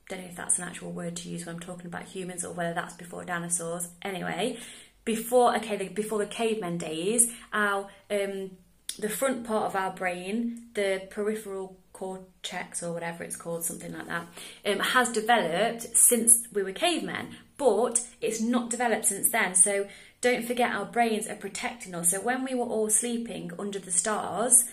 don't 0.08 0.20
know 0.20 0.26
if 0.26 0.36
that's 0.36 0.58
an 0.58 0.64
actual 0.64 0.92
word 0.92 1.16
to 1.16 1.30
use 1.30 1.46
when 1.46 1.54
I'm 1.54 1.60
talking 1.60 1.86
about 1.86 2.04
humans 2.04 2.44
or 2.44 2.52
whether 2.52 2.74
that's 2.74 2.94
before 2.94 3.24
dinosaurs. 3.24 3.88
Anyway, 4.02 4.58
before 5.06 5.56
okay, 5.56 5.76
the, 5.76 5.88
before 5.88 6.18
the 6.18 6.26
caveman 6.26 6.76
days, 6.76 7.32
our 7.54 7.88
um, 8.10 8.50
the 8.98 9.08
front 9.08 9.44
part 9.44 9.64
of 9.64 9.76
our 9.76 9.92
brain, 9.92 10.64
the 10.74 11.06
peripheral 11.10 11.78
cortex 11.92 12.82
or 12.82 12.92
whatever 12.92 13.24
it's 13.24 13.36
called, 13.36 13.64
something 13.64 13.92
like 13.92 14.06
that, 14.06 14.26
um, 14.66 14.78
has 14.78 15.08
developed 15.10 15.96
since 15.96 16.46
we 16.52 16.62
were 16.62 16.72
cavemen, 16.72 17.36
but 17.56 18.06
it's 18.20 18.40
not 18.40 18.70
developed 18.70 19.06
since 19.06 19.30
then. 19.30 19.54
So 19.54 19.86
don't 20.20 20.44
forget 20.44 20.72
our 20.72 20.86
brains 20.86 21.28
are 21.28 21.36
protecting 21.36 21.94
us. 21.94 22.10
So 22.10 22.20
when 22.20 22.44
we 22.44 22.54
were 22.54 22.66
all 22.66 22.90
sleeping 22.90 23.52
under 23.58 23.78
the 23.78 23.90
stars, 23.90 24.64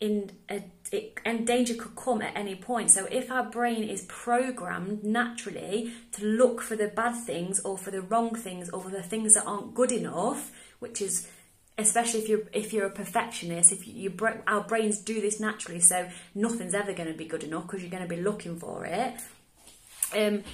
in 0.00 0.30
a, 0.50 0.62
it, 0.92 1.18
and 1.24 1.46
danger 1.46 1.74
could 1.74 1.96
come 1.96 2.20
at 2.20 2.36
any 2.36 2.54
point. 2.54 2.90
So 2.90 3.06
if 3.10 3.30
our 3.30 3.44
brain 3.44 3.84
is 3.84 4.04
programmed 4.08 5.04
naturally 5.04 5.92
to 6.12 6.24
look 6.24 6.60
for 6.60 6.76
the 6.76 6.88
bad 6.88 7.24
things 7.24 7.60
or 7.60 7.78
for 7.78 7.90
the 7.90 8.02
wrong 8.02 8.34
things 8.34 8.68
or 8.70 8.82
for 8.82 8.90
the 8.90 9.02
things 9.02 9.34
that 9.34 9.46
aren't 9.46 9.74
good 9.74 9.92
enough, 9.92 10.52
which 10.78 11.00
is 11.00 11.28
especially 11.76 12.20
if 12.20 12.28
you're 12.28 12.42
if 12.52 12.72
you're 12.72 12.86
a 12.86 12.90
perfectionist, 12.90 13.72
if 13.72 13.86
you, 13.86 14.10
you 14.10 14.28
our 14.46 14.62
brains 14.62 14.98
do 14.98 15.20
this 15.20 15.40
naturally, 15.40 15.80
so 15.80 16.08
nothing's 16.34 16.74
ever 16.74 16.92
going 16.92 17.08
to 17.08 17.18
be 17.18 17.24
good 17.24 17.44
enough 17.44 17.64
because 17.64 17.82
you're 17.82 17.90
going 17.90 18.02
to 18.02 18.08
be 18.08 18.20
looking 18.20 18.58
for 18.58 18.84
it. 18.84 19.14
Um, 20.16 20.44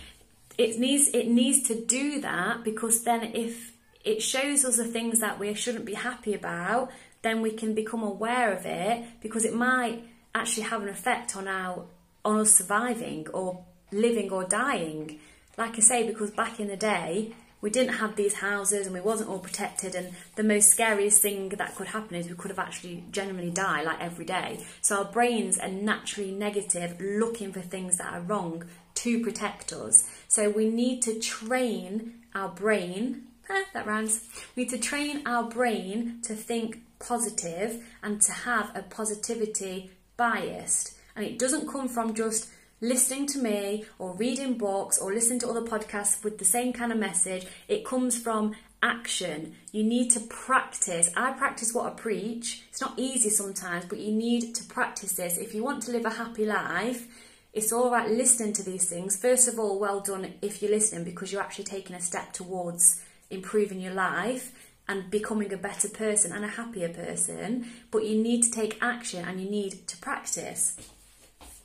it 0.56 0.78
needs 0.78 1.08
it 1.08 1.28
needs 1.28 1.62
to 1.68 1.74
do 1.74 2.20
that 2.20 2.64
because 2.64 3.04
then 3.04 3.22
if 3.34 3.72
it 4.04 4.22
shows 4.22 4.64
us 4.64 4.76
the 4.76 4.84
things 4.84 5.20
that 5.20 5.38
we 5.38 5.52
shouldn't 5.54 5.84
be 5.84 5.94
happy 5.94 6.34
about, 6.34 6.90
then 7.22 7.42
we 7.42 7.50
can 7.50 7.74
become 7.74 8.02
aware 8.02 8.52
of 8.52 8.64
it 8.64 9.04
because 9.20 9.44
it 9.44 9.54
might 9.54 10.04
actually 10.34 10.62
have 10.64 10.82
an 10.82 10.88
effect 10.88 11.36
on 11.36 11.46
our 11.46 11.84
on 12.24 12.38
us 12.38 12.54
surviving 12.54 13.28
or 13.28 13.64
living 13.92 14.30
or 14.30 14.44
dying. 14.44 15.18
Like 15.58 15.76
I 15.76 15.80
say, 15.80 16.06
because 16.06 16.30
back 16.30 16.60
in 16.60 16.68
the 16.68 16.76
day 16.76 17.34
we 17.60 17.70
didn't 17.70 17.94
have 17.94 18.16
these 18.16 18.34
houses 18.34 18.86
and 18.86 18.94
we 18.94 19.00
wasn't 19.00 19.28
all 19.28 19.38
protected 19.38 19.94
and 19.94 20.14
the 20.36 20.42
most 20.42 20.70
scariest 20.70 21.20
thing 21.20 21.50
that 21.50 21.74
could 21.76 21.88
happen 21.88 22.16
is 22.16 22.28
we 22.28 22.34
could 22.34 22.50
have 22.50 22.58
actually 22.58 23.04
genuinely 23.10 23.50
die 23.50 23.82
like 23.82 24.00
every 24.00 24.24
day. 24.24 24.64
So 24.80 24.98
our 24.98 25.04
brains 25.04 25.58
are 25.58 25.68
naturally 25.68 26.32
negative 26.32 27.00
looking 27.00 27.52
for 27.52 27.60
things 27.60 27.98
that 27.98 28.12
are 28.12 28.20
wrong 28.20 28.64
to 28.96 29.22
protect 29.22 29.72
us. 29.72 30.08
So 30.28 30.50
we 30.50 30.68
need 30.68 31.02
to 31.02 31.18
train 31.18 32.14
our 32.34 32.48
brain 32.48 33.24
eh, 33.48 33.64
that 33.74 33.86
rhymes. 33.86 34.24
We 34.56 34.64
need 34.64 34.70
to 34.70 34.78
train 34.78 35.22
our 35.26 35.44
brain 35.44 36.20
to 36.22 36.34
think 36.34 36.80
positive 36.98 37.82
and 38.02 38.20
to 38.22 38.32
have 38.32 38.70
a 38.74 38.82
positivity 38.82 39.90
biased. 40.16 40.96
And 41.16 41.24
it 41.24 41.38
doesn't 41.38 41.68
come 41.68 41.88
from 41.88 42.14
just 42.14 42.48
listening 42.80 43.26
to 43.26 43.38
me 43.38 43.84
or 43.98 44.14
reading 44.14 44.56
books 44.56 44.98
or 44.98 45.12
listening 45.12 45.38
to 45.40 45.48
other 45.48 45.62
podcasts 45.62 46.22
with 46.24 46.38
the 46.38 46.44
same 46.44 46.72
kind 46.72 46.92
of 46.92 46.98
message. 46.98 47.46
It 47.68 47.84
comes 47.84 48.18
from 48.18 48.54
action. 48.82 49.56
You 49.72 49.84
need 49.84 50.10
to 50.12 50.20
practice. 50.20 51.10
I 51.16 51.32
practice 51.32 51.74
what 51.74 51.86
I 51.86 51.90
preach. 51.90 52.62
It's 52.70 52.80
not 52.80 52.94
easy 52.96 53.30
sometimes, 53.30 53.84
but 53.84 53.98
you 53.98 54.12
need 54.12 54.54
to 54.54 54.64
practice 54.64 55.12
this. 55.12 55.36
If 55.36 55.54
you 55.54 55.62
want 55.62 55.82
to 55.84 55.92
live 55.92 56.06
a 56.06 56.10
happy 56.10 56.46
life, 56.46 57.06
it's 57.52 57.72
all 57.72 57.90
right 57.90 58.08
listening 58.08 58.52
to 58.54 58.62
these 58.62 58.88
things. 58.88 59.16
First 59.16 59.48
of 59.48 59.58
all, 59.58 59.78
well 59.78 60.00
done 60.00 60.34
if 60.40 60.62
you're 60.62 60.70
listening 60.70 61.04
because 61.04 61.32
you're 61.32 61.42
actually 61.42 61.64
taking 61.64 61.96
a 61.96 62.00
step 62.00 62.32
towards 62.32 63.02
improving 63.28 63.80
your 63.80 63.94
life 63.94 64.52
and 64.88 65.10
becoming 65.10 65.52
a 65.52 65.56
better 65.56 65.88
person 65.88 66.32
and 66.32 66.44
a 66.44 66.48
happier 66.48 66.88
person, 66.88 67.66
but 67.90 68.04
you 68.04 68.20
need 68.20 68.42
to 68.42 68.50
take 68.50 68.78
action 68.82 69.24
and 69.24 69.40
you 69.40 69.48
need 69.48 69.86
to 69.86 69.96
practice. 69.98 70.76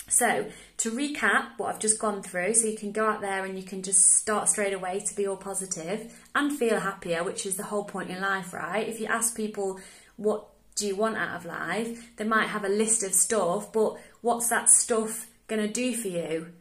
So, 0.08 0.46
to 0.78 0.92
recap 0.92 1.58
what 1.58 1.74
I've 1.74 1.80
just 1.80 2.00
gone 2.00 2.22
through, 2.22 2.54
so 2.54 2.68
you 2.68 2.78
can 2.78 2.92
go 2.92 3.08
out 3.08 3.22
there 3.22 3.44
and 3.44 3.58
you 3.58 3.64
can 3.64 3.82
just 3.82 4.14
start 4.14 4.48
straight 4.48 4.74
away 4.74 5.00
to 5.00 5.16
be 5.16 5.28
all 5.28 5.36
positive 5.36 6.14
and 6.36 6.56
feel 6.56 6.80
happier, 6.80 7.24
which 7.24 7.46
is 7.46 7.56
the 7.56 7.64
whole 7.64 7.84
point 7.84 8.12
in 8.12 8.22
life, 8.22 8.54
right? 8.54 8.88
If 8.88 9.00
you 9.00 9.08
ask 9.08 9.36
people 9.36 9.80
what 10.18 10.48
do 10.76 10.88
you 10.88 10.96
want 10.96 11.18
out 11.18 11.38
of 11.38 11.46
life? 11.46 12.16
They 12.18 12.26
might 12.26 12.48
have 12.48 12.66
a 12.66 12.70
list 12.70 13.04
of 13.04 13.14
stuff, 13.14 13.72
but 13.72 13.98
what's 14.22 14.50
that 14.50 14.70
stuff 14.70 15.28
going 15.48 15.62
to 15.62 15.72
do 15.72 15.96
for 15.96 16.08
you? 16.08 16.54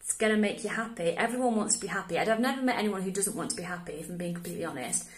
It's 0.00 0.14
going 0.14 0.32
to 0.34 0.38
make 0.38 0.64
you 0.64 0.70
happy. 0.70 1.16
Everyone 1.16 1.56
wants 1.56 1.76
to 1.76 1.80
be 1.80 1.86
happy. 1.86 2.18
I've 2.18 2.40
never 2.40 2.60
met 2.60 2.78
anyone 2.78 3.02
who 3.02 3.12
doesn't 3.12 3.36
want 3.36 3.50
to 3.50 3.56
be 3.56 3.62
happy, 3.62 3.94
if 3.94 4.10
I'm 4.10 4.16
being 4.16 4.34
completely 4.34 4.64
honest. 4.64 5.08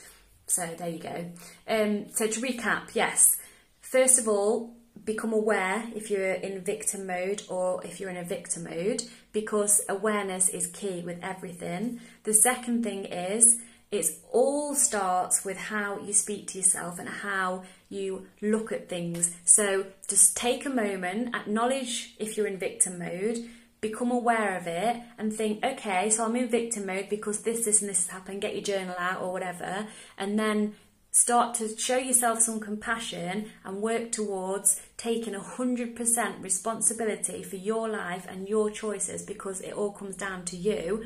So 0.46 0.68
there 0.78 0.88
you 0.88 0.98
go. 0.98 1.30
Um, 1.66 2.06
so 2.12 2.26
to 2.26 2.40
recap, 2.40 2.94
yes, 2.94 3.38
first 3.80 4.18
of 4.18 4.28
all, 4.28 4.74
become 5.04 5.32
aware 5.32 5.84
if 5.94 6.10
you're 6.10 6.32
in 6.32 6.60
victim 6.62 7.06
mode 7.06 7.42
or 7.48 7.84
if 7.84 8.00
you're 8.00 8.10
in 8.10 8.16
a 8.16 8.24
victim 8.24 8.64
mode 8.64 9.02
because 9.32 9.80
awareness 9.88 10.48
is 10.48 10.66
key 10.68 11.02
with 11.04 11.18
everything. 11.22 12.00
The 12.22 12.34
second 12.34 12.82
thing 12.82 13.04
is 13.04 13.60
it 13.90 14.06
all 14.32 14.74
starts 14.74 15.44
with 15.44 15.56
how 15.56 16.00
you 16.00 16.12
speak 16.12 16.48
to 16.48 16.58
yourself 16.58 16.98
and 16.98 17.08
how 17.08 17.64
you 17.88 18.26
look 18.40 18.72
at 18.72 18.88
things. 18.88 19.34
So 19.44 19.86
just 20.08 20.36
take 20.36 20.66
a 20.66 20.70
moment, 20.70 21.34
acknowledge 21.34 22.14
if 22.18 22.36
you're 22.36 22.46
in 22.46 22.58
victim 22.58 22.98
mode, 22.98 23.38
become 23.80 24.10
aware 24.10 24.56
of 24.56 24.66
it 24.66 24.96
and 25.18 25.32
think, 25.32 25.62
okay, 25.62 26.08
so 26.08 26.24
I'm 26.24 26.34
in 26.36 26.48
victim 26.48 26.86
mode 26.86 27.08
because 27.10 27.42
this, 27.42 27.66
this, 27.66 27.82
and 27.82 27.90
this 27.90 28.06
has 28.06 28.08
happened, 28.08 28.40
get 28.40 28.54
your 28.54 28.62
journal 28.62 28.96
out 28.98 29.20
or 29.20 29.30
whatever, 29.30 29.86
and 30.16 30.38
then 30.38 30.74
start 31.14 31.54
to 31.54 31.78
show 31.78 31.96
yourself 31.96 32.40
some 32.40 32.58
compassion 32.58 33.48
and 33.64 33.80
work 33.80 34.10
towards 34.10 34.80
taking 34.96 35.32
100% 35.32 36.42
responsibility 36.42 37.40
for 37.40 37.54
your 37.54 37.88
life 37.88 38.26
and 38.28 38.48
your 38.48 38.68
choices 38.68 39.22
because 39.22 39.60
it 39.60 39.74
all 39.74 39.92
comes 39.92 40.16
down 40.16 40.44
to 40.44 40.56
you. 40.56 41.04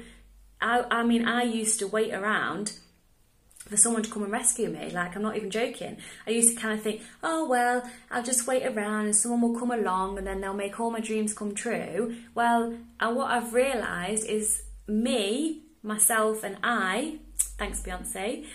I, 0.62 0.86
I 0.90 1.02
mean, 1.02 1.28
I 1.28 1.42
used 1.42 1.78
to 1.80 1.86
wait 1.86 2.14
around 2.14 2.72
for 3.66 3.76
someone 3.76 4.02
to 4.02 4.10
come 4.10 4.22
and 4.22 4.32
rescue 4.32 4.70
me. 4.70 4.90
Like, 4.90 5.14
I'm 5.14 5.20
not 5.20 5.36
even 5.36 5.50
joking. 5.50 5.98
I 6.26 6.30
used 6.30 6.56
to 6.56 6.60
kind 6.60 6.72
of 6.72 6.82
think, 6.82 7.02
oh, 7.22 7.46
well, 7.46 7.82
I'll 8.10 8.22
just 8.22 8.46
wait 8.46 8.64
around 8.64 9.04
and 9.04 9.14
someone 9.14 9.42
will 9.42 9.60
come 9.60 9.70
along 9.70 10.16
and 10.16 10.26
then 10.26 10.40
they'll 10.40 10.54
make 10.54 10.80
all 10.80 10.90
my 10.90 11.00
dreams 11.00 11.34
come 11.34 11.54
true. 11.54 12.16
Well, 12.34 12.78
and 12.98 13.14
what 13.14 13.30
I've 13.30 13.52
realised 13.52 14.24
is 14.24 14.62
me, 14.86 15.64
myself, 15.82 16.44
and 16.44 16.56
I, 16.62 17.18
thanks 17.58 17.82
Beyonce, 17.82 18.46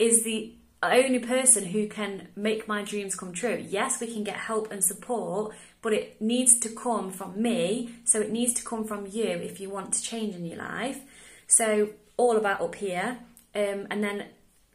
is 0.00 0.24
the 0.24 0.56
only 0.92 1.18
person 1.18 1.66
who 1.66 1.88
can 1.88 2.28
make 2.36 2.68
my 2.68 2.82
dreams 2.82 3.14
come 3.14 3.32
true. 3.32 3.64
Yes, 3.68 4.00
we 4.00 4.12
can 4.12 4.24
get 4.24 4.36
help 4.36 4.70
and 4.70 4.82
support, 4.82 5.54
but 5.82 5.92
it 5.92 6.20
needs 6.20 6.58
to 6.60 6.68
come 6.68 7.10
from 7.10 7.40
me. 7.40 7.94
So 8.04 8.20
it 8.20 8.30
needs 8.30 8.54
to 8.54 8.64
come 8.64 8.84
from 8.84 9.06
you 9.06 9.24
if 9.24 9.60
you 9.60 9.70
want 9.70 9.92
to 9.94 10.02
change 10.02 10.34
in 10.34 10.44
your 10.44 10.58
life. 10.58 11.00
So, 11.46 11.90
all 12.16 12.36
about 12.36 12.60
up 12.60 12.74
here. 12.74 13.18
Um, 13.54 13.86
and 13.90 14.02
then 14.02 14.26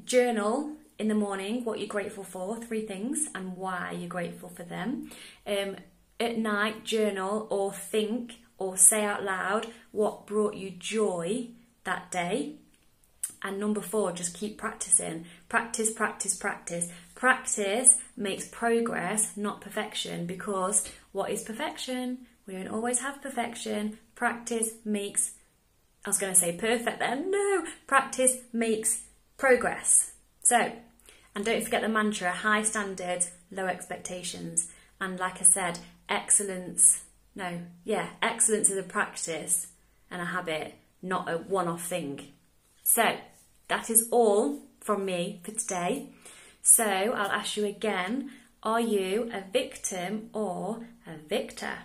journal 0.05 0.75
in 0.97 1.07
the 1.07 1.15
morning 1.15 1.65
what 1.65 1.79
you're 1.79 1.87
grateful 1.87 2.23
for, 2.23 2.57
three 2.57 2.85
things, 2.85 3.27
and 3.35 3.57
why 3.57 3.91
you're 3.91 4.09
grateful 4.09 4.49
for 4.49 4.63
them. 4.63 5.11
Um, 5.45 5.77
at 6.19 6.37
night, 6.37 6.83
journal 6.83 7.47
or 7.49 7.73
think 7.73 8.35
or 8.57 8.77
say 8.77 9.03
out 9.03 9.23
loud 9.23 9.67
what 9.91 10.27
brought 10.27 10.55
you 10.55 10.69
joy 10.69 11.49
that 11.83 12.11
day. 12.11 12.60
And 13.43 13.59
number 13.59 13.81
four, 13.81 14.11
just 14.11 14.35
keep 14.35 14.57
practicing. 14.57 15.25
Practice, 15.49 15.91
practice, 15.91 16.35
practice. 16.35 16.89
Practice 17.15 17.97
makes 18.15 18.47
progress, 18.47 19.35
not 19.35 19.61
perfection, 19.61 20.25
because 20.25 20.87
what 21.11 21.31
is 21.31 21.43
perfection? 21.43 22.19
We 22.45 22.53
don't 22.53 22.67
always 22.67 22.99
have 22.99 23.21
perfection. 23.21 23.97
Practice 24.15 24.73
makes, 24.85 25.31
I 26.05 26.09
was 26.09 26.19
going 26.19 26.33
to 26.33 26.39
say 26.39 26.53
perfect 26.53 26.99
then, 26.99 27.31
no, 27.31 27.65
practice 27.87 28.37
makes 28.53 29.03
progress. 29.37 30.13
So, 30.43 30.71
and 31.33 31.45
don't 31.45 31.63
forget 31.63 31.81
the 31.81 31.89
mantra 31.89 32.31
high 32.31 32.63
standards, 32.63 33.31
low 33.51 33.65
expectations. 33.65 34.67
And 34.99 35.19
like 35.19 35.39
I 35.39 35.45
said, 35.45 35.79
excellence, 36.09 37.03
no, 37.35 37.61
yeah, 37.83 38.09
excellence 38.21 38.69
is 38.69 38.77
a 38.77 38.83
practice 38.83 39.67
and 40.11 40.21
a 40.21 40.25
habit, 40.25 40.75
not 41.01 41.29
a 41.29 41.37
one 41.37 41.67
off 41.67 41.85
thing. 41.85 42.33
So, 42.83 43.15
that 43.71 43.89
is 43.89 44.09
all 44.11 44.59
from 44.81 45.05
me 45.05 45.39
for 45.43 45.51
today. 45.51 46.09
So, 46.61 46.83
I'll 46.83 47.31
ask 47.31 47.55
you 47.55 47.65
again 47.65 48.31
are 48.63 48.81
you 48.81 49.31
a 49.33 49.41
victim 49.51 50.29
or 50.33 50.85
a 51.07 51.15
victor? 51.27 51.79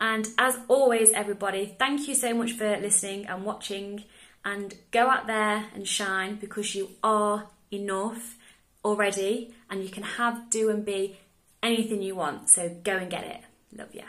And 0.00 0.28
as 0.38 0.58
always, 0.68 1.10
everybody, 1.12 1.74
thank 1.76 2.06
you 2.06 2.14
so 2.14 2.32
much 2.34 2.52
for 2.52 2.76
listening 2.76 3.26
and 3.26 3.44
watching 3.44 4.04
and 4.44 4.74
go 4.92 5.08
out 5.10 5.26
there 5.26 5.64
and 5.74 5.88
shine 5.88 6.36
because 6.36 6.74
you 6.76 6.90
are 7.02 7.48
enough 7.72 8.36
already 8.84 9.54
and 9.68 9.82
you 9.82 9.88
can 9.88 10.04
have, 10.04 10.50
do, 10.50 10.68
and 10.70 10.84
be 10.84 11.18
anything 11.62 12.02
you 12.02 12.14
want. 12.14 12.48
So 12.48 12.68
go 12.84 12.96
and 12.98 13.10
get 13.10 13.24
it. 13.24 13.40
Love 13.76 13.92
ya. 13.94 14.04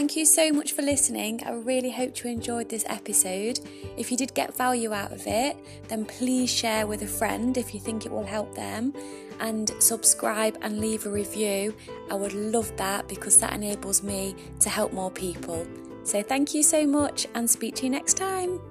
Thank 0.00 0.16
you 0.16 0.24
so 0.24 0.50
much 0.50 0.72
for 0.72 0.80
listening. 0.80 1.42
I 1.44 1.50
really 1.50 1.90
hope 1.90 2.24
you 2.24 2.30
enjoyed 2.30 2.70
this 2.70 2.86
episode. 2.88 3.60
If 3.98 4.10
you 4.10 4.16
did 4.16 4.32
get 4.32 4.56
value 4.56 4.94
out 4.94 5.12
of 5.12 5.26
it, 5.26 5.58
then 5.88 6.06
please 6.06 6.48
share 6.48 6.86
with 6.86 7.02
a 7.02 7.06
friend 7.06 7.58
if 7.58 7.74
you 7.74 7.80
think 7.80 8.06
it 8.06 8.10
will 8.10 8.24
help 8.24 8.54
them 8.54 8.94
and 9.40 9.70
subscribe 9.78 10.56
and 10.62 10.80
leave 10.80 11.04
a 11.04 11.10
review. 11.10 11.74
I 12.10 12.14
would 12.14 12.32
love 12.32 12.74
that 12.78 13.08
because 13.08 13.38
that 13.40 13.52
enables 13.52 14.02
me 14.02 14.34
to 14.60 14.70
help 14.70 14.94
more 14.94 15.10
people. 15.10 15.66
So, 16.04 16.22
thank 16.22 16.54
you 16.54 16.62
so 16.62 16.86
much 16.86 17.26
and 17.34 17.48
speak 17.48 17.74
to 17.76 17.84
you 17.84 17.90
next 17.90 18.14
time. 18.14 18.69